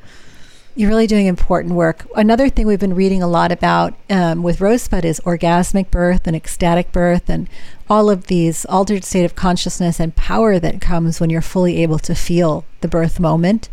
[0.75, 2.07] You're really doing important work.
[2.15, 6.37] Another thing we've been reading a lot about um, with Rosebud is orgasmic birth and
[6.37, 7.49] ecstatic birth and
[7.89, 11.99] all of these altered state of consciousness and power that comes when you're fully able
[12.01, 13.69] to feel the birth moment.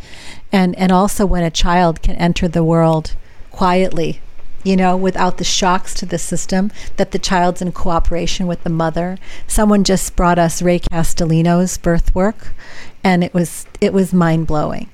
[0.52, 3.16] And, and also when a child can enter the world
[3.52, 4.22] quietly
[4.68, 8.70] you know, without the shocks to the system, that the child's in cooperation with the
[8.70, 9.18] mother.
[9.48, 12.54] Someone just brought us Ray Castellino's birth work,
[13.02, 14.90] and it was it was mind blowing.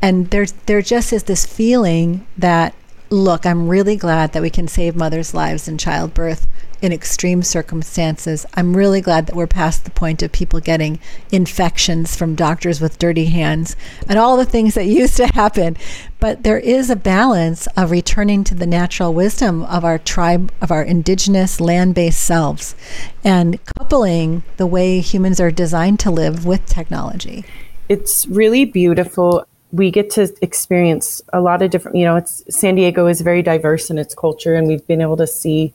[0.00, 2.72] And there's there just is this feeling that
[3.10, 6.46] look, I'm really glad that we can save mothers' lives in childbirth
[6.82, 8.44] in extreme circumstances.
[8.54, 10.98] I'm really glad that we're past the point of people getting
[11.32, 13.76] infections from doctors with dirty hands
[14.08, 15.76] and all the things that used to happen.
[16.26, 20.72] But there is a balance of returning to the natural wisdom of our tribe, of
[20.72, 22.74] our indigenous land based selves,
[23.22, 27.44] and coupling the way humans are designed to live with technology.
[27.88, 29.46] It's really beautiful.
[29.70, 33.42] We get to experience a lot of different you know it's san diego is very
[33.42, 35.72] diverse in its culture and we've been able to see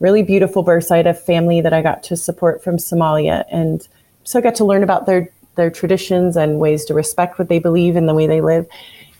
[0.00, 3.44] really beautiful births i had a family that i got to support from somalia.
[3.52, 3.86] And
[4.24, 7.58] so i got to learn about their their traditions and ways to respect what they
[7.58, 8.66] believe and the way they live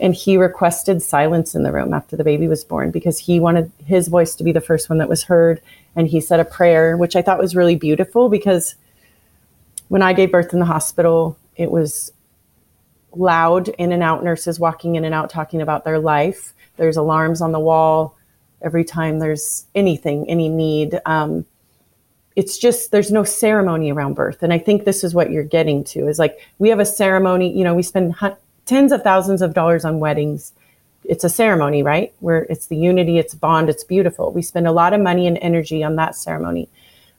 [0.02, 3.72] and he requested silence in the room after the baby was born because he wanted
[3.86, 5.62] his voice to be the first one that was heard
[5.96, 8.74] and he said a prayer which i thought was really beautiful because
[9.88, 12.12] when i gave birth in the hospital it was
[13.16, 16.52] loud in and out nurses walking in and out talking about their life.
[16.76, 18.16] There's alarms on the wall
[18.60, 21.00] every time there's anything, any need.
[21.04, 21.44] Um,
[22.34, 25.84] it's just there's no ceremony around birth, and I think this is what you're getting
[25.84, 27.56] to is like we have a ceremony.
[27.56, 28.14] You know, we spend
[28.66, 30.52] tens of thousands of dollars on weddings.
[31.04, 32.12] It's a ceremony, right?
[32.20, 34.32] Where it's the unity, it's bond, it's beautiful.
[34.32, 36.68] We spend a lot of money and energy on that ceremony.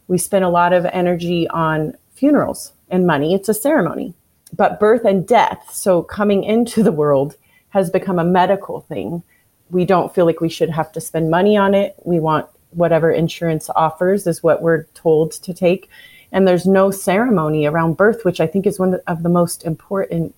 [0.07, 3.33] We spend a lot of energy on funerals and money.
[3.33, 4.13] It's a ceremony
[4.55, 7.35] but birth and death, so coming into the world,
[7.69, 9.23] has become a medical thing.
[9.71, 11.95] We don't feel like we should have to spend money on it.
[12.03, 15.89] We want whatever insurance offers, is what we're told to take.
[16.31, 20.35] And there's no ceremony around birth, which I think is one of the most important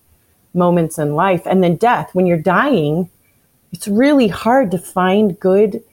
[0.56, 1.44] moments in life.
[1.46, 3.10] And then death, when you're dying,
[3.72, 5.84] it's really hard to find good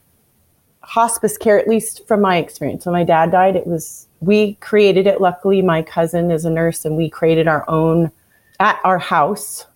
[0.83, 2.87] hospice care, at least from my experience.
[2.87, 5.21] When my dad died, it was, we created it.
[5.21, 8.11] Luckily, my cousin is a nurse and we created our own
[8.61, 9.67] at our house,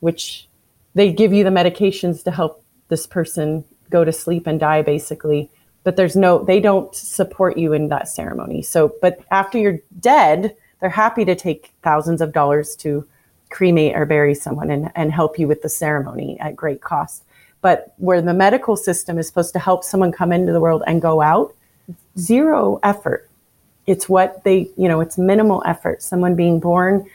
[0.00, 0.48] which
[0.94, 5.50] they give you the medications to help this person go to sleep and die, basically.
[5.84, 8.62] But there's no, they don't support you in that ceremony.
[8.62, 13.06] So, but after you're dead, they're happy to take thousands of dollars to
[13.50, 17.22] cremate or bury someone and, and help you with the ceremony at great cost.
[17.60, 21.00] But where the medical system is supposed to help someone come into the world and
[21.02, 21.54] go out,
[22.18, 23.28] zero effort.
[23.86, 26.02] It's what they, you know, it's minimal effort.
[26.02, 27.08] Someone being born,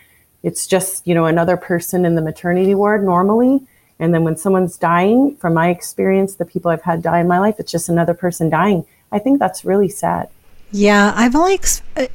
[0.43, 3.61] it's just, you know, another person in the maternity ward normally.
[3.99, 7.39] And then when someone's dying, from my experience, the people I've had die in my
[7.39, 8.85] life, it's just another person dying.
[9.11, 10.29] I think that's really sad.
[10.71, 11.59] Yeah, I've only,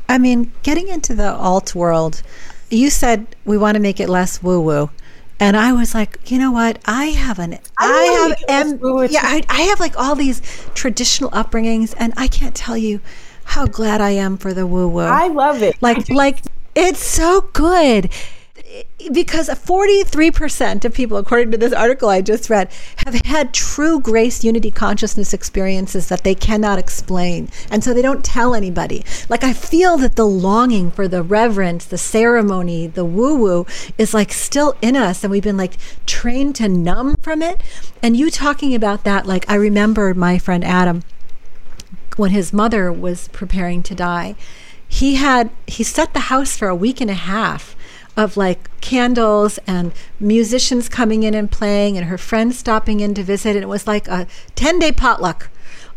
[0.09, 2.23] I mean, getting into the alt world,
[2.71, 4.91] you said we want to make it less woo woo.
[5.39, 6.79] And I was like, you know what?
[6.87, 10.41] I have an, I, I have, yeah, I, I have like all these
[10.75, 13.01] traditional upbringings, and I can't tell you
[13.45, 15.03] how glad I am for the woo woo.
[15.03, 15.77] I love it.
[15.83, 16.41] Like, like
[16.75, 18.11] it's so good
[19.13, 22.71] because 43% of people, according to this article I just read,
[23.05, 27.49] have had true grace unity consciousness experiences that they cannot explain.
[27.71, 29.05] And so they don't tell anybody.
[29.29, 33.67] Like, I feel that the longing for the reverence, the ceremony, the woo woo
[33.99, 35.23] is like still in us.
[35.23, 35.77] And we've been like
[36.07, 37.61] trained to numb from it.
[38.03, 41.03] And you talking about that, like, I remember my friend Adam
[42.17, 44.35] when his mother was preparing to die
[44.89, 47.76] he had he set the house for a week and a half
[48.17, 53.23] of like candles and musicians coming in and playing and her friends stopping in to
[53.23, 53.55] visit.
[53.57, 55.51] And it was like a 10 day potluck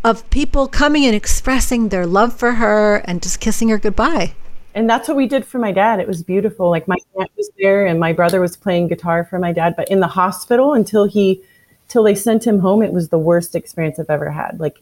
[0.03, 4.33] of people coming and expressing their love for her and just kissing her goodbye.
[4.75, 5.99] And that's what we did for my dad.
[5.99, 6.69] It was beautiful.
[6.69, 9.89] Like my aunt was there and my brother was playing guitar for my dad but
[9.89, 11.41] in the hospital until he
[11.87, 14.59] till they sent him home it was the worst experience i've ever had.
[14.59, 14.77] Like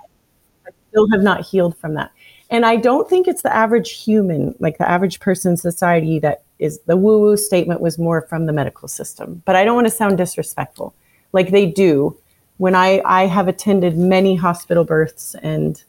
[0.68, 2.12] i still have not healed from that
[2.50, 6.44] and I don't think it's the average human, like the average person in society, that
[6.60, 9.42] is the woo woo statement was more from the medical system.
[9.46, 10.94] But I don't want to sound disrespectful.
[11.34, 12.18] Like they do.
[12.58, 15.84] When I, I have attended many hospital births, and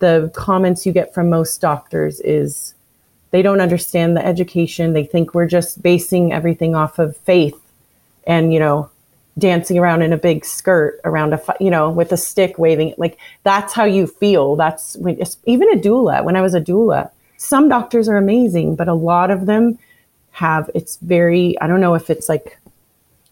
[0.00, 2.74] the comments you get from most doctors is
[3.30, 4.94] they don't understand the education.
[4.94, 7.58] They think we're just basing everything off of faith
[8.26, 8.90] and, you know,
[9.38, 13.18] dancing around in a big skirt around a you know with a stick waving like
[13.44, 17.68] that's how you feel that's when even a doula when i was a doula some
[17.68, 19.78] doctors are amazing but a lot of them
[20.32, 22.58] have it's very i don't know if it's like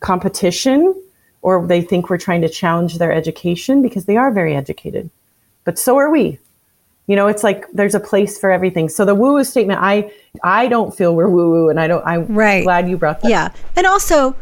[0.00, 0.94] competition
[1.42, 5.10] or they think we're trying to challenge their education because they are very educated.
[5.64, 6.38] But so are we.
[7.06, 8.88] You know, it's like there's a place for everything.
[8.88, 10.12] So the woo woo statement, I
[10.44, 12.06] I don't feel we're woo woo, and I don't.
[12.06, 12.62] I'm right.
[12.62, 13.30] glad you brought that.
[13.30, 14.36] Yeah, and also,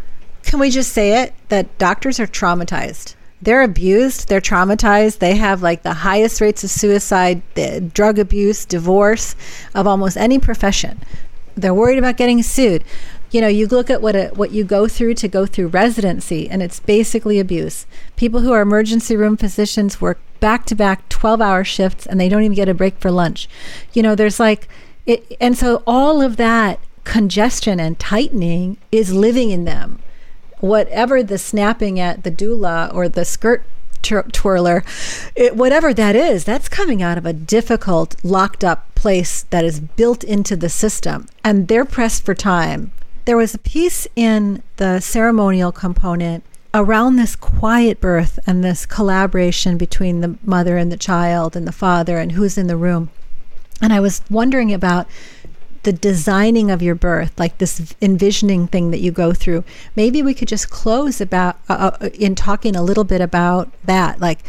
[0.49, 3.15] can we just say it that doctors are traumatized?
[3.41, 4.29] They're abused.
[4.29, 5.19] They're traumatized.
[5.19, 7.43] They have like the highest rates of suicide,
[7.95, 9.37] drug abuse, divorce
[9.75, 11.03] of almost any profession.
[11.55, 12.83] They're worried about getting sued
[13.31, 16.49] you know, you look at what a, what you go through to go through residency,
[16.49, 17.87] and it's basically abuse.
[18.17, 22.29] People who are emergency room physicians work back to back 12 hour shifts and they
[22.29, 23.49] don't even get a break for lunch.
[23.93, 24.69] You know, there's like,
[25.05, 30.01] it, and so all of that congestion and tightening is living in them.
[30.61, 33.65] Whatever the snapping at the doula or the skirt
[34.03, 34.85] twirler,
[35.35, 39.81] it, whatever that is, that's coming out of a difficult, locked up place that is
[39.81, 41.27] built into the system.
[41.45, 42.93] And they're pressed for time
[43.29, 46.43] there was a piece in the ceremonial component
[46.73, 51.73] around this quiet birth and this collaboration between the mother and the child and the
[51.73, 53.11] father and who's in the room.
[53.83, 55.07] And I was wondering about
[55.89, 59.65] the designing of your birth, like this envisioning thing that you go through.
[59.97, 64.21] Maybe we could just close about uh, uh in talking a little bit about that.
[64.21, 64.41] Like,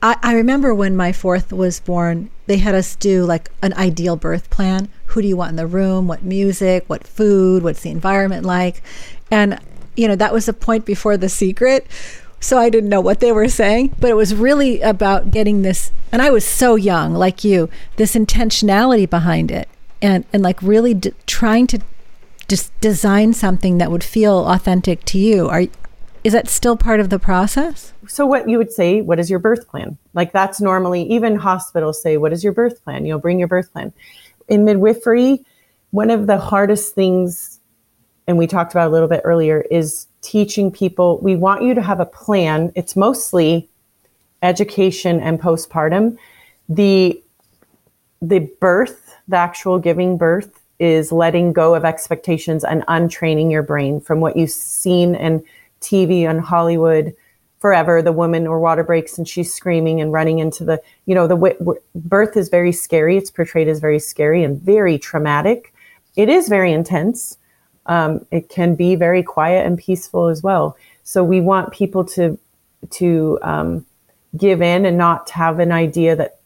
[0.00, 4.16] I, I remember when my fourth was born, they had us do like an ideal
[4.16, 7.90] birth plan who do you want in the room, what music, what food, what's the
[7.90, 8.82] environment like.
[9.30, 9.60] And,
[9.94, 11.86] you know, that was a point before the secret.
[12.40, 15.92] So I didn't know what they were saying, but it was really about getting this.
[16.10, 19.68] And I was so young, like you, this intentionality behind it
[20.02, 21.80] and, and like really d- trying to
[22.48, 25.48] just design something that would feel authentic to you.
[25.48, 25.64] Are,
[26.24, 27.92] is that still part of the process?
[28.06, 29.96] So what you would say, what is your birth plan?
[30.12, 33.06] Like that's normally even hospitals say, what is your birth plan?
[33.06, 33.92] You know, bring your birth plan
[34.48, 35.44] in midwifery,
[35.90, 37.60] one of the hardest things,
[38.26, 41.18] and we talked about a little bit earlier, is teaching people.
[41.20, 42.72] We want you to have a plan.
[42.74, 43.68] It's mostly
[44.42, 46.16] education and postpartum.
[46.68, 47.22] The
[48.20, 54.00] the birth, the actual giving birth, is letting go of expectations and untraining your brain
[54.00, 55.44] from what you've seen in
[55.80, 57.14] TV and Hollywood
[57.60, 58.02] forever.
[58.02, 61.36] The woman or water breaks and she's screaming and running into the you know the
[61.36, 63.16] w- w- birth is very scary.
[63.16, 65.72] It's portrayed as very scary and very traumatic.
[66.16, 67.38] It is very intense.
[67.86, 70.76] Um, it can be very quiet and peaceful as well.
[71.04, 72.38] So we want people to
[72.90, 73.86] to um,
[74.36, 76.40] give in and not have an idea that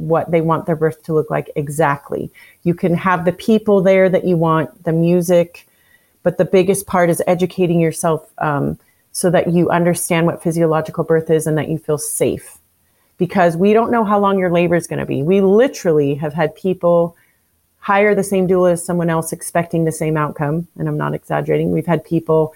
[0.00, 2.30] what they want their birth to look like exactly
[2.62, 5.66] you can have the people there that you want the music
[6.22, 8.78] but the biggest part is educating yourself um,
[9.12, 12.58] so that you understand what physiological birth is and that you feel safe.
[13.18, 15.22] Because we don't know how long your labor is going to be.
[15.22, 17.16] We literally have had people
[17.78, 20.68] hire the same doula as someone else expecting the same outcome.
[20.78, 21.70] And I'm not exaggerating.
[21.70, 22.54] We've had people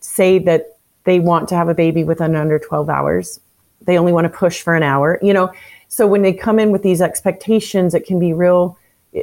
[0.00, 3.40] say that they want to have a baby within under 12 hours.
[3.82, 5.52] They only want to push for an hour, you know.
[5.92, 8.78] So when they come in with these expectations, it can be real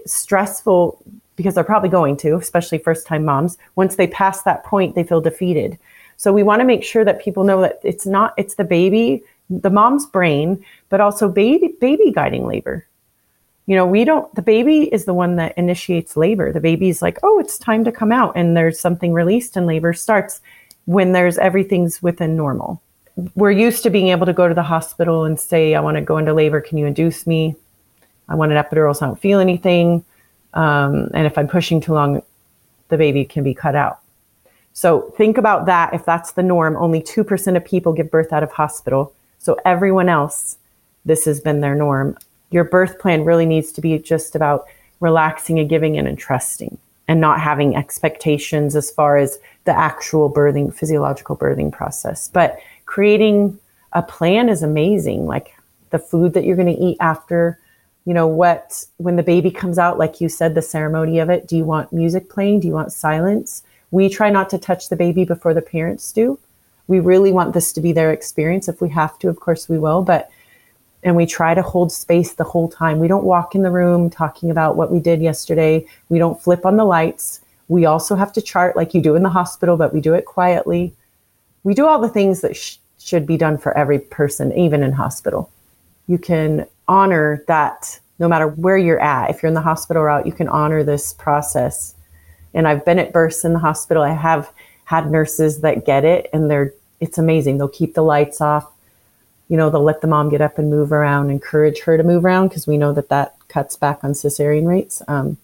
[0.06, 1.04] stressful
[1.36, 3.58] because they're probably going to, especially first time moms.
[3.76, 5.80] Once they pass that point, they feel defeated.
[6.18, 9.24] So we want to make sure that people know that it's not it's the baby,
[9.50, 12.86] the mom's brain, but also baby baby guiding labor.
[13.66, 16.54] You know, we don't the baby is the one that initiates labor.
[16.54, 19.94] The baby's like, "Oh, it's time to come out." And there's something released and labor
[19.94, 20.40] starts
[20.86, 22.80] when there's everything's within normal.
[23.36, 26.02] We're used to being able to go to the hospital and say, "I want to
[26.02, 26.62] go into labor.
[26.62, 27.56] Can you induce me?"
[28.30, 30.04] I want an epidural so I don't feel anything.
[30.54, 32.22] Um, and if I'm pushing too long,
[32.90, 34.00] the baby can be cut out.
[34.74, 35.94] So think about that.
[35.94, 39.14] If that's the norm, only 2% of people give birth out of hospital.
[39.40, 40.58] So everyone else,
[41.06, 42.18] this has been their norm.
[42.52, 44.68] Your birth plan really needs to be just about
[45.00, 50.32] relaxing and giving in and trusting and not having expectations as far as the actual
[50.32, 52.28] birthing, physiological birthing process.
[52.28, 52.60] But
[52.90, 53.56] creating
[53.94, 55.28] a plan is amazing.
[55.28, 55.56] Like
[55.92, 57.60] the food that you're going to eat after,
[58.04, 61.48] you know, what, when the baby comes out, like you said, the ceremony of it,
[61.48, 62.62] do you want music playing?
[62.62, 63.62] Do you want silence?
[63.92, 66.40] We try not to touch the baby before the parents do.
[66.88, 68.68] We really want this to be their experience.
[68.68, 70.32] If we have to, of course we will, but
[71.04, 72.98] and we try to hold space the whole time.
[72.98, 75.86] We don't walk in the room talking about what we did yesterday.
[76.10, 77.42] We don't flip on the lights.
[77.68, 80.26] We also have to chart like you do in the hospital, but we do it
[80.26, 80.96] quietly.
[81.64, 84.92] We do all the things that sh- should be done for every person, even in
[84.92, 85.52] hospital.
[86.08, 89.30] You can honor that no matter where you're at.
[89.30, 91.96] If you're in the hospital route, you can honor this process
[92.54, 94.04] and I've been at births in the hospital.
[94.04, 94.52] I have
[94.86, 97.58] had nurses that get it and they're it's amazing.
[97.58, 98.70] They'll keep the lights off.
[99.48, 102.26] You know, they'll let the mom get up and move around, encourage her to move
[102.26, 105.02] around because we know that that cuts back on cesarean rates.
[105.08, 105.38] Um,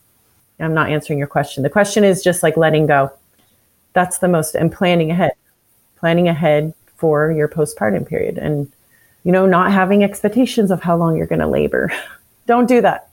[0.59, 1.63] I'm not answering your question.
[1.63, 3.11] The question is just like letting go.
[3.93, 5.31] That's the most, and planning ahead.
[6.05, 8.71] Planning ahead for your postpartum period and
[9.23, 11.91] you know not having expectations of how long you're going to labor.
[12.45, 13.09] Don't do that.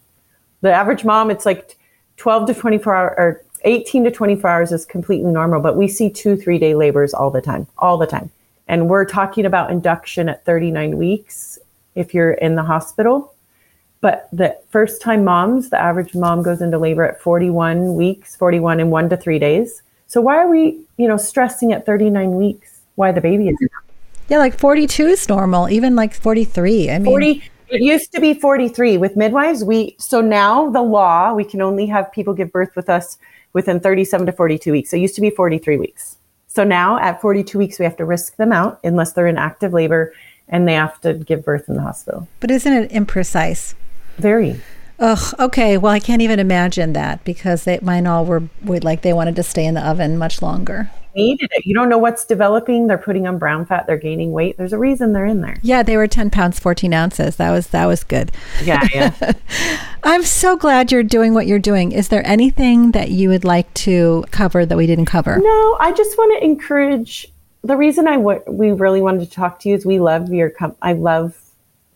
[0.61, 1.79] The average mom it's like
[2.19, 6.11] 12 to 24 hour or 18 to 24 hours is completely normal but we see
[6.11, 8.31] two three day labors all the time all the time.
[8.69, 11.59] And we're talking about induction at 39 weeks
[11.95, 13.33] if you're in the hospital.
[14.03, 18.81] But the first time moms the average mom goes into labor at 41 weeks 41
[18.81, 19.81] in one to three days.
[20.09, 23.57] So why are we you know stressing at 39 weeks why the baby is
[24.29, 26.91] yeah, like 42 is normal, even like 43.
[26.91, 29.65] I mean, 40 it used to be 43 with midwives.
[29.65, 33.19] We so now the law, we can only have people give birth with us
[33.55, 34.91] within 37 to 42 weeks.
[34.91, 36.17] So it used to be 43 weeks.
[36.49, 39.73] So now at 42 weeks we have to risk them out unless they're in active
[39.73, 40.13] labor
[40.49, 42.29] and they have to give birth in the hospital.
[42.41, 43.75] But isn't it imprecise?
[44.19, 44.61] Very.
[44.99, 45.35] Ugh.
[45.39, 45.79] Okay.
[45.79, 49.37] Well, I can't even imagine that because they, mine all were, were like they wanted
[49.37, 51.67] to stay in the oven much longer needed it.
[51.67, 52.87] You don't know what's developing.
[52.87, 53.87] They're putting on brown fat.
[53.87, 54.57] They're gaining weight.
[54.57, 55.57] There's a reason they're in there.
[55.63, 57.37] Yeah, they were 10 pounds, 14 ounces.
[57.37, 58.33] That was that was good.
[58.63, 59.33] Yeah, yeah.
[60.05, 61.93] I'm so glad you're doing what you're doing.
[61.93, 65.39] Is there anything that you would like to cover that we didn't cover?
[65.39, 67.29] No, I just want to encourage.
[67.63, 70.51] The reason I w- we really wanted to talk to you is we love your
[70.51, 71.37] com- I love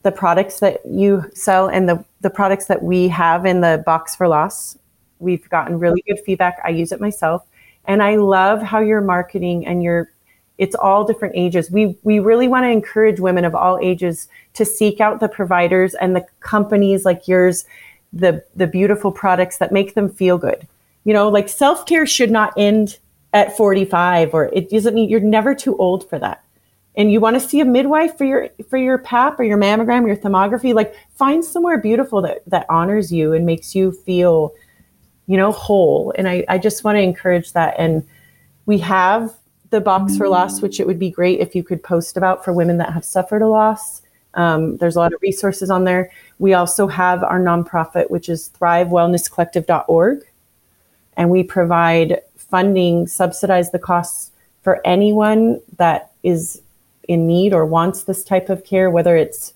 [0.02, 4.14] the products that you sell and the the products that we have in the box
[4.14, 4.78] for loss.
[5.18, 6.60] We've gotten really good feedback.
[6.64, 7.46] I use it myself
[7.86, 10.10] and I love how you're marketing and you're
[10.58, 11.70] it's all different ages.
[11.70, 15.94] We we really want to encourage women of all ages to seek out the providers
[15.94, 17.66] and the companies like yours,
[18.12, 20.66] the the beautiful products that make them feel good.
[21.04, 22.98] You know, like self-care should not end
[23.32, 26.42] at 45 or it doesn't mean you're never too old for that.
[26.96, 30.06] And you want to see a midwife for your for your pap or your mammogram,
[30.06, 34.54] your thermography, like find somewhere beautiful that that honors you and makes you feel
[35.26, 36.12] you know, whole.
[36.16, 37.74] And I, I just want to encourage that.
[37.78, 38.06] And
[38.66, 39.34] we have
[39.70, 42.52] the box for loss, which it would be great if you could post about for
[42.52, 44.02] women that have suffered a loss.
[44.34, 46.10] Um, there's a lot of resources on there.
[46.38, 50.20] We also have our nonprofit, which is thrivewellnesscollective.org.
[51.16, 54.30] And we provide funding, subsidize the costs
[54.62, 56.60] for anyone that is
[57.08, 59.54] in need or wants this type of care, whether it's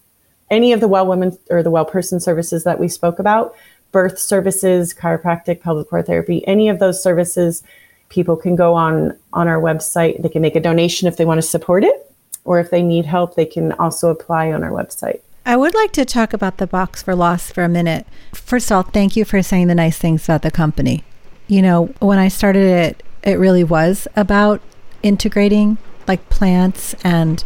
[0.50, 3.54] any of the well women or the well person services that we spoke about,
[3.92, 7.62] birth services, chiropractic, pelvic core therapy, any of those services,
[8.08, 10.20] people can go on on our website.
[10.22, 12.12] They can make a donation if they want to support it,
[12.44, 15.20] or if they need help, they can also apply on our website.
[15.46, 18.06] I would like to talk about the box for loss for a minute.
[18.34, 21.02] First of all, thank you for saying the nice things about the company.
[21.46, 24.60] You know, when I started it, it really was about
[25.02, 27.42] integrating like plants and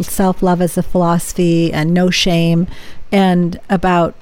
[0.00, 2.66] self love as a philosophy and no shame
[3.10, 4.14] and about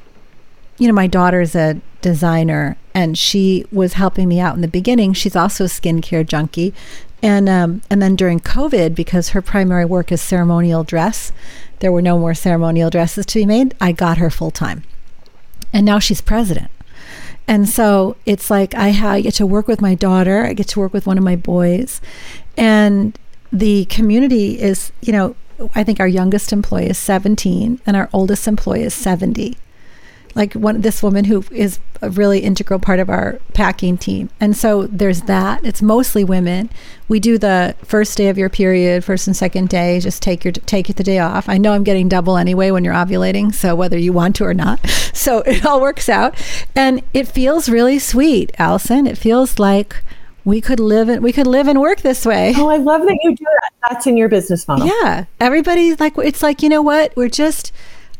[0.80, 5.12] you know, my daughter's a designer and she was helping me out in the beginning.
[5.12, 6.72] She's also a skincare junkie.
[7.22, 11.32] And um, and then during COVID, because her primary work is ceremonial dress,
[11.80, 13.74] there were no more ceremonial dresses to be made.
[13.78, 14.84] I got her full time,
[15.70, 16.70] and now she's president.
[17.46, 20.46] And so it's like I, ha- I get to work with my daughter.
[20.46, 22.00] I get to work with one of my boys,
[22.56, 23.18] and
[23.52, 25.36] the community is, you know,
[25.74, 29.58] I think our youngest employee is 17 and our oldest employee is 70
[30.34, 34.30] like one this woman who is a really integral part of our packing team.
[34.40, 35.64] And so there's that.
[35.64, 36.70] It's mostly women.
[37.08, 40.52] We do the first day of your period, first and second day, just take your
[40.52, 41.48] take it the day off.
[41.48, 44.54] I know I'm getting double anyway when you're ovulating, so whether you want to or
[44.54, 44.80] not.
[45.12, 46.34] So it all works out.
[46.74, 49.06] And it feels really sweet, Allison.
[49.06, 50.02] It feels like
[50.44, 52.54] we could live and we could live and work this way.
[52.56, 53.90] Oh, I love that you do that.
[53.90, 54.86] That's in your business model.
[54.86, 55.26] Yeah.
[55.38, 57.14] Everybody's like it's like, you know what?
[57.16, 57.72] We're just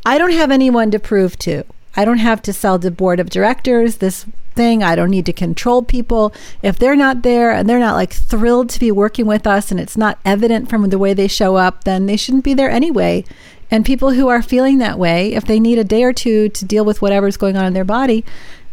[0.05, 1.63] I don't have anyone to prove to.
[1.95, 4.25] I don't have to sell the board of directors this
[4.55, 4.83] thing.
[4.83, 6.33] I don't need to control people.
[6.61, 9.79] If they're not there and they're not like thrilled to be working with us and
[9.79, 13.23] it's not evident from the way they show up, then they shouldn't be there anyway.
[13.69, 16.65] And people who are feeling that way, if they need a day or two to
[16.65, 18.25] deal with whatever's going on in their body,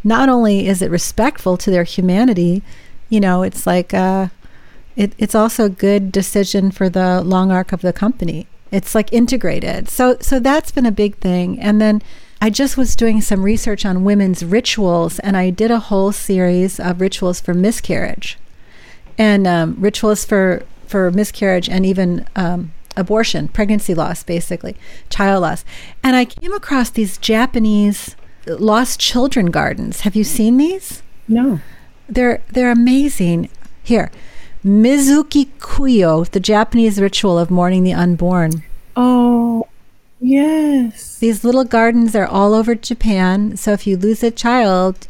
[0.02, 2.62] not only is it respectful to their humanity,
[3.08, 4.28] you know, it's like uh,
[4.96, 8.48] it, it's also a good decision for the long arc of the company.
[8.70, 9.88] It's like integrated.
[9.88, 11.58] So so that's been a big thing.
[11.60, 12.02] And then
[12.40, 16.78] I just was doing some research on women's rituals, and I did a whole series
[16.78, 18.38] of rituals for miscarriage,
[19.16, 24.76] and um, rituals for for miscarriage and even um, abortion, pregnancy loss, basically
[25.10, 25.64] child loss.
[26.02, 28.16] And I came across these Japanese
[28.46, 30.00] lost children gardens.
[30.00, 31.02] Have you seen these?
[31.26, 31.60] No.
[32.08, 33.50] They're they're amazing.
[33.82, 34.10] Here,
[34.64, 38.62] Mizuko Kuyo, the Japanese ritual of mourning the unborn.
[38.96, 39.67] Oh,
[40.20, 41.18] Yes.
[41.18, 43.56] These little gardens are all over Japan.
[43.56, 45.06] So if you lose a child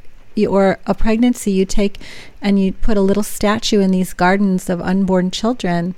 [0.49, 1.99] or a pregnancy, you take
[2.41, 5.95] and you put a little statue in these gardens of unborn children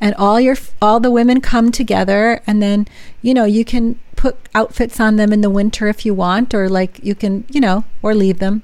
[0.00, 2.86] and all your all the women come together and then
[3.22, 6.68] you know you can put outfits on them in the winter if you want or
[6.68, 8.62] like you can you know or leave them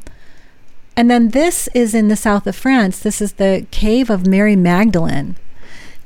[0.97, 4.57] and then this is in the south of france this is the cave of mary
[4.57, 5.37] magdalene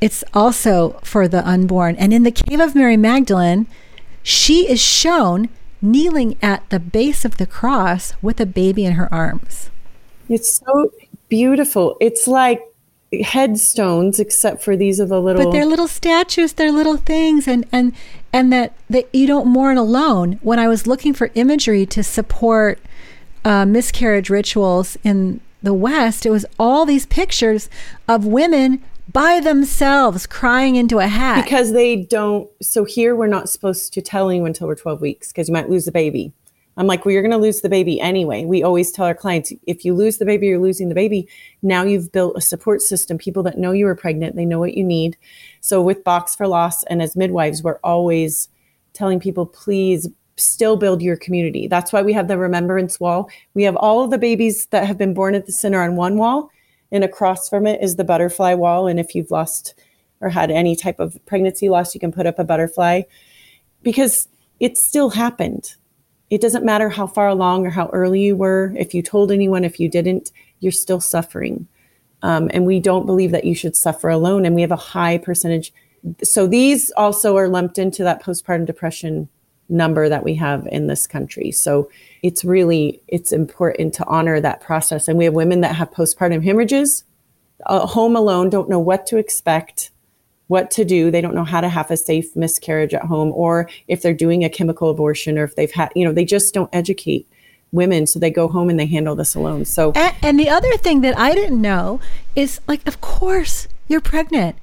[0.05, 1.97] it's also for the unborn.
[1.97, 3.67] And in the cave of mary magdalene
[4.23, 5.49] she is shown
[5.81, 9.71] kneeling at the base of the cross with a baby in her arms.
[10.29, 10.93] It's so
[11.31, 11.97] beautiful.
[12.01, 12.63] It's like
[13.23, 17.65] headstones except for these are the little but they're little statues they're little things and
[17.71, 17.93] and
[18.33, 20.39] and that that you don't mourn alone.
[20.43, 22.79] When i was looking for imagery to support
[23.45, 27.71] uh, miscarriage rituals in the west it was all these pictures
[28.09, 28.83] of women
[29.13, 34.01] by themselves crying into a hat because they don't so here we're not supposed to
[34.01, 36.33] tell you until we're 12 weeks because you might lose the baby
[36.77, 38.45] I'm like, well, you're going to lose the baby anyway.
[38.45, 41.29] We always tell our clients, if you lose the baby, you're losing the baby.
[41.63, 44.75] Now you've built a support system, people that know you are pregnant, they know what
[44.75, 45.17] you need.
[45.61, 48.49] So with Box for Loss and as midwives, we're always
[48.93, 51.69] telling people, please still build your community.
[51.69, 53.31] That's why we have the remembrance wall.
[53.55, 56.17] We have all of the babies that have been born at the center on one
[56.17, 56.51] wall,
[56.95, 58.87] and across from it is the butterfly wall.
[58.87, 59.75] And if you've lost
[60.21, 63.03] or had any type of pregnancy loss, you can put up a butterfly
[63.83, 64.29] because
[64.61, 65.75] it still happened
[66.35, 68.75] it doesn't matter how far along or how early you were.
[68.77, 71.69] If you told anyone, if you didn't, you're still suffering.
[72.23, 74.45] Um, and we don't believe that you should suffer alone.
[74.45, 75.73] And we have a high percentage.
[76.23, 79.29] So these also are lumped into that postpartum depression
[79.69, 81.51] number that we have in this country.
[81.51, 81.91] So
[82.23, 85.09] it's really it's important to honor that process.
[85.09, 87.05] And we have women that have postpartum hemorrhages,
[87.67, 89.91] uh, home alone, don't know what to expect
[90.49, 91.11] what to do.
[91.11, 94.45] They don't know how to have a safe miscarriage at home, or if they're doing
[94.45, 97.27] a chemical abortion, or if they've had, you know, they just don't educate
[97.73, 98.07] women.
[98.07, 99.65] So they go home and they handle this alone.
[99.65, 102.01] So, and, and the other thing that I didn't know
[102.37, 104.57] is like, of course, you're pregnant.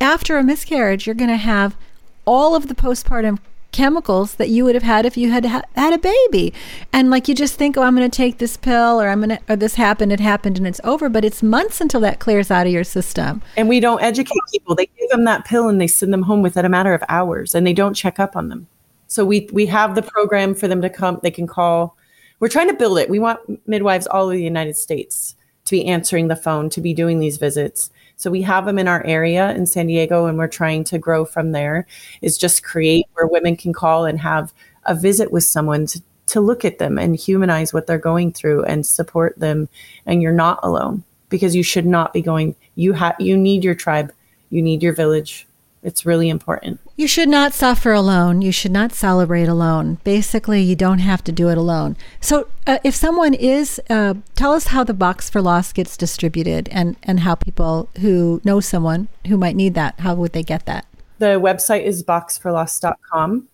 [0.00, 1.76] After a miscarriage, you're going to have
[2.24, 3.38] all of the postpartum
[3.72, 6.52] chemicals that you would have had if you had ha- had a baby.
[6.92, 9.36] And like you just think, oh, I'm going to take this pill or I'm going
[9.36, 11.08] to, or this happened, it happened and it's over.
[11.08, 13.42] But it's months until that clears out of your system.
[13.56, 14.74] And we don't educate people.
[14.74, 17.54] They give them that pill and they send them home within a matter of hours
[17.54, 18.66] and they don't check up on them.
[19.06, 21.96] So we, we have the program for them to come, they can call.
[22.38, 23.10] We're trying to build it.
[23.10, 26.94] We want midwives all over the United States to be answering the phone, to be
[26.94, 27.90] doing these visits.
[28.20, 31.24] So we have them in our area in San Diego, and we're trying to grow
[31.24, 31.86] from there.
[32.20, 34.52] Is just create where women can call and have
[34.84, 38.64] a visit with someone to, to look at them and humanize what they're going through
[38.64, 39.70] and support them.
[40.04, 42.56] And you're not alone because you should not be going.
[42.74, 44.12] You have you need your tribe,
[44.50, 45.46] you need your village,
[45.82, 46.80] it's really important.
[46.96, 48.42] You should not suffer alone.
[48.42, 49.98] You should not celebrate alone.
[50.04, 51.96] Basically, you don't have to do it alone.
[52.20, 56.68] So, uh, if someone is, uh, tell us how the Box for Loss gets distributed
[56.70, 60.66] and, and how people who know someone who might need that, how would they get
[60.66, 60.84] that?
[61.18, 63.48] The website is boxforloss.com.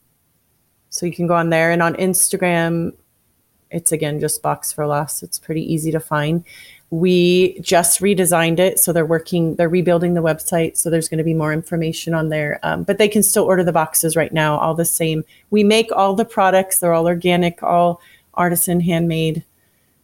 [0.91, 2.93] So you can go on there and on Instagram,
[3.70, 5.22] it's again just Box for Loss.
[5.22, 6.45] It's pretty easy to find.
[6.91, 8.78] We just redesigned it.
[8.78, 10.76] So they're working, they're rebuilding the website.
[10.76, 12.61] So there's going to be more information on there.
[12.62, 15.24] Um, but they can still order the boxes right now, all the same.
[15.51, 18.01] We make all the products, they're all organic, all
[18.34, 19.43] artisan, handmade.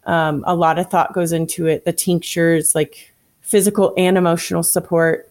[0.04, 1.84] Um, a lot of thought goes into it.
[1.84, 3.12] The tinctures, like
[3.42, 5.30] physical and emotional support,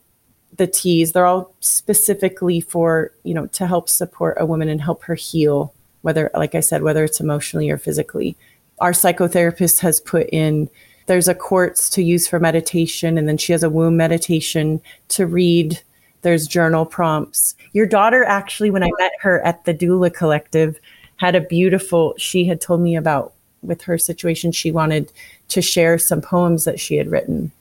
[0.55, 5.03] the teas, they're all specifically for, you know, to help support a woman and help
[5.03, 8.37] her heal, whether, like I said, whether it's emotionally or physically.
[8.79, 10.69] Our psychotherapist has put in
[11.11, 15.25] there's a quartz to use for meditation, and then she has a womb meditation to
[15.25, 15.77] read.
[16.21, 17.53] There's journal prompts.
[17.73, 20.79] Your daughter, actually, when I met her at the Doula Collective,
[21.17, 25.11] had a beautiful, she had told me about with her situation, she wanted
[25.49, 27.51] to share some poems that she had written.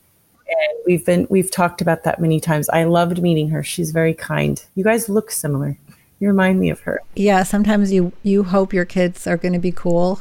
[0.47, 2.69] And we've been, we've talked about that many times.
[2.69, 3.65] I loved meeting her.
[3.65, 4.65] She's very kind.
[4.77, 5.77] You guys look similar.
[6.21, 7.03] You remind me of her.
[7.17, 7.43] Yeah.
[7.43, 10.21] Sometimes you, you hope your kids are going to be cool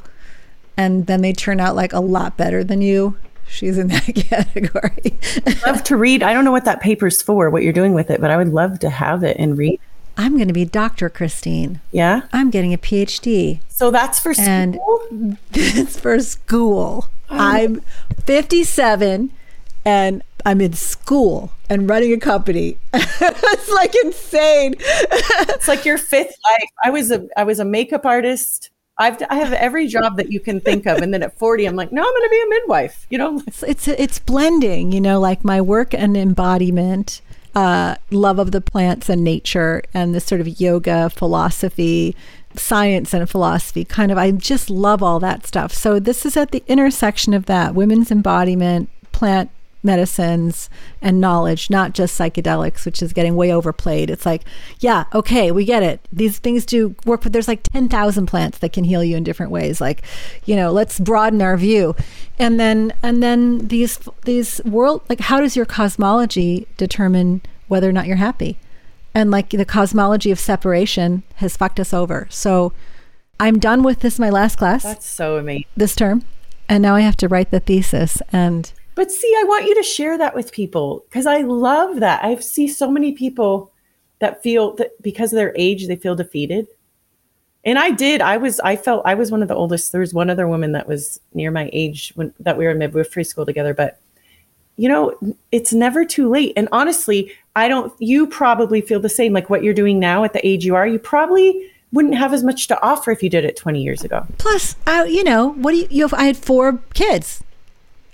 [0.79, 3.17] and then they turn out like a lot better than you.
[3.49, 5.19] She's in that category.
[5.65, 6.23] love to read.
[6.23, 8.47] I don't know what that paper's for, what you're doing with it, but I would
[8.47, 9.81] love to have it and read.
[10.15, 11.09] I'm going to be Dr.
[11.09, 11.81] Christine.
[11.91, 12.21] Yeah.
[12.31, 13.59] I'm getting a PhD.
[13.67, 15.01] So that's for school?
[15.11, 17.09] And it's for school.
[17.29, 17.37] Oh.
[17.37, 17.81] I'm
[18.25, 19.33] 57
[19.83, 22.77] and I'm in school and running a company.
[22.93, 24.75] it's like insane.
[24.79, 26.69] it's like your fifth life.
[26.85, 28.69] I was a I was a makeup artist
[28.99, 31.77] I've I have every job that you can think of, and then at forty, I'm
[31.77, 33.07] like, no, I'm going to be a midwife.
[33.09, 34.91] You know, it's it's, it's blending.
[34.91, 37.21] You know, like my work and embodiment,
[37.55, 42.13] uh, love of the plants and nature, and this sort of yoga philosophy,
[42.55, 43.85] science and philosophy.
[43.85, 45.73] Kind of, I just love all that stuff.
[45.73, 49.49] So this is at the intersection of that women's embodiment, plant
[49.81, 50.69] medicines
[51.01, 54.09] and knowledge, not just psychedelics, which is getting way overplayed.
[54.09, 54.43] It's like,
[54.79, 56.01] yeah, okay, we get it.
[56.11, 59.51] These things do work, but there's like 10,000 plants that can heal you in different
[59.51, 59.79] ways.
[59.79, 60.03] Like,
[60.45, 61.95] you know, let's broaden our view.
[62.37, 67.93] And then, and then these, these world, like, how does your cosmology determine whether or
[67.93, 68.57] not you're happy?
[69.13, 72.27] And like the cosmology of separation has fucked us over.
[72.29, 72.73] So
[73.39, 74.83] I'm done with this, my last class.
[74.83, 75.65] That's so amazing.
[75.75, 76.23] This term.
[76.67, 79.81] And now I have to write the thesis and but see, I want you to
[79.81, 82.21] share that with people because I love that.
[82.21, 83.71] I see so many people
[84.19, 86.67] that feel that because of their age, they feel defeated.
[87.63, 88.19] And I did.
[88.19, 88.59] I was.
[88.59, 89.03] I felt.
[89.05, 89.93] I was one of the oldest.
[89.93, 92.77] There was one other woman that was near my age when that we were in
[92.77, 93.73] midwifery school together.
[93.73, 94.01] But
[94.75, 95.15] you know,
[95.53, 96.51] it's never too late.
[96.57, 97.93] And honestly, I don't.
[97.99, 99.31] You probably feel the same.
[99.31, 100.85] Like what you're doing now at the age you are.
[100.85, 104.27] You probably wouldn't have as much to offer if you did it 20 years ago.
[104.39, 105.87] Plus, I, you know, what do you?
[105.89, 107.41] you have, I had four kids.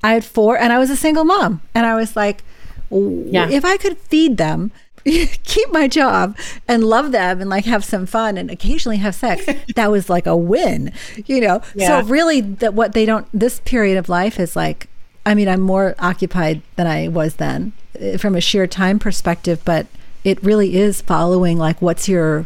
[0.06, 2.44] I had four, and I was a single mom, and I was like,
[2.92, 3.50] yeah.
[3.50, 4.72] if I could feed them,
[5.04, 6.38] keep my job,
[6.68, 10.28] and love them, and like have some fun, and occasionally have sex, that was like
[10.28, 10.94] a win,
[11.26, 11.60] you know.
[11.74, 12.02] Yeah.
[12.02, 13.28] So really, that what they don't.
[13.34, 14.90] This period of life is like,
[15.26, 19.60] I mean, I'm more occupied than I was then, eh, from a sheer time perspective,
[19.66, 19.88] but
[20.24, 22.46] it really is following like what's your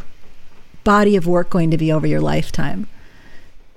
[0.86, 2.88] body of work going to be over your lifetime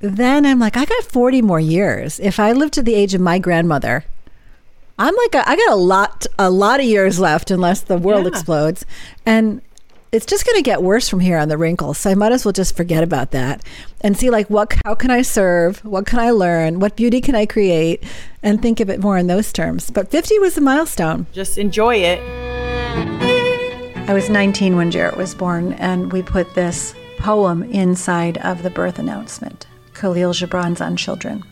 [0.03, 2.19] then I'm like, I got 40 more years.
[2.21, 4.05] If I live to the age of my grandmother,
[4.99, 8.25] I'm like, a, I got a lot, a lot of years left unless the world
[8.25, 8.31] yeah.
[8.31, 8.85] explodes.
[9.25, 9.63] And
[10.11, 11.99] it's just going to get worse from here on the wrinkles.
[11.99, 13.65] So I might as well just forget about that
[14.03, 15.83] and see like what how can I serve?
[15.85, 16.81] What can I learn?
[16.81, 18.03] What beauty can I create?
[18.43, 19.91] And think of it more in those terms.
[19.91, 21.27] But 50 was a milestone.
[21.33, 22.21] Just enjoy it.
[24.09, 28.71] I was 19 when Jarrett was born and we put this poem inside of the
[28.71, 29.67] birth announcement.
[30.03, 31.45] Kahlil Gibran's on children.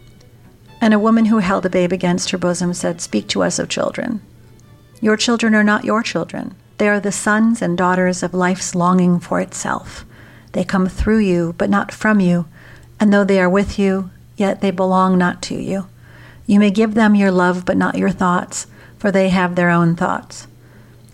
[0.81, 3.69] And a woman who held a babe against her bosom said, Speak to us of
[3.69, 4.21] children.
[5.01, 6.57] Your children are not your children.
[6.79, 10.05] They are the sons and daughters of life's longing for itself.
[10.51, 12.47] They come through you, but not from you.
[12.99, 15.87] And though they are with you, yet they belong not to you.
[16.45, 18.67] You may give them your love, but not your thoughts,
[18.99, 20.49] for they have their own thoughts.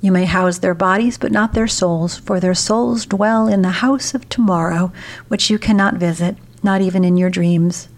[0.00, 3.82] You may house their bodies, but not their souls, for their souls dwell in the
[3.84, 4.90] house of tomorrow,
[5.28, 7.88] which you cannot visit, not even in your dreams.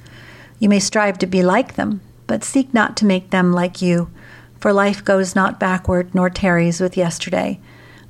[0.60, 4.10] You may strive to be like them, but seek not to make them like you,
[4.60, 7.58] for life goes not backward nor tarries with yesterday.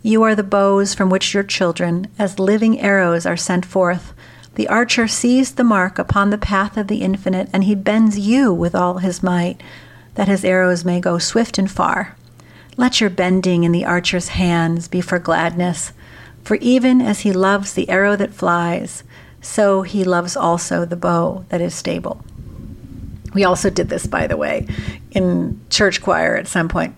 [0.02, 4.12] You are the bows from which your children, as living arrows, are sent forth.
[4.54, 8.52] The archer sees the mark upon the path of the infinite, and he bends you
[8.52, 9.62] with all his might,
[10.14, 12.16] that his arrows may go swift and far.
[12.76, 15.92] Let your bending in the archer's hands be for gladness,
[16.42, 19.04] for even as he loves the arrow that flies,
[19.40, 22.24] so he loves also the bow that is stable.
[23.34, 24.66] We also did this, by the way,
[25.12, 26.94] in church choir at some point.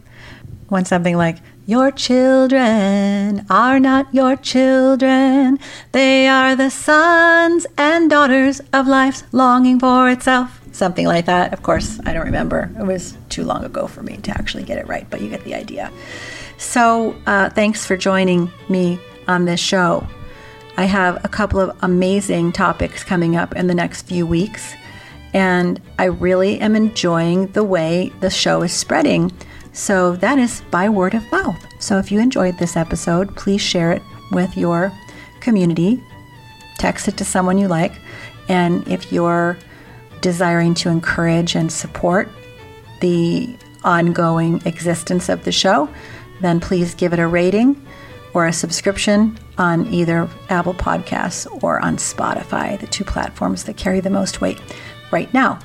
[0.68, 5.58] When something like, Your children are not your children,
[5.92, 10.60] they are the sons and daughters of life's longing for itself.
[10.72, 11.52] Something like that.
[11.52, 12.70] Of course, I don't remember.
[12.78, 15.44] It was too long ago for me to actually get it right, but you get
[15.44, 15.90] the idea.
[16.58, 20.06] So, uh, thanks for joining me on this show.
[20.80, 24.74] I have a couple of amazing topics coming up in the next few weeks,
[25.34, 29.30] and I really am enjoying the way the show is spreading.
[29.74, 31.62] So that is by word of mouth.
[31.80, 34.00] So if you enjoyed this episode, please share it
[34.32, 34.90] with your
[35.40, 36.02] community,
[36.78, 37.92] text it to someone you like,
[38.48, 39.58] and if you're
[40.22, 42.26] desiring to encourage and support
[43.02, 43.54] the
[43.84, 45.90] ongoing existence of the show,
[46.40, 47.86] then please give it a rating
[48.34, 54.00] or a subscription on either Apple Podcasts or on Spotify, the two platforms that carry
[54.00, 54.60] the most weight
[55.10, 55.58] right now.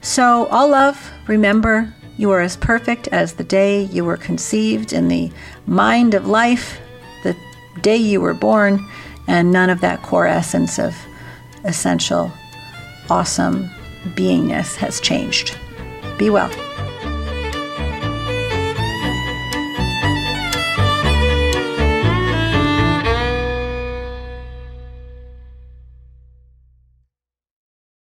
[0.00, 5.08] So, all love, remember, you are as perfect as the day you were conceived in
[5.08, 5.32] the
[5.66, 6.80] mind of life,
[7.24, 7.36] the
[7.80, 8.86] day you were born,
[9.26, 10.94] and none of that core essence of
[11.64, 12.32] essential,
[13.08, 13.68] awesome
[14.14, 15.56] beingness has changed.
[16.18, 16.50] Be well.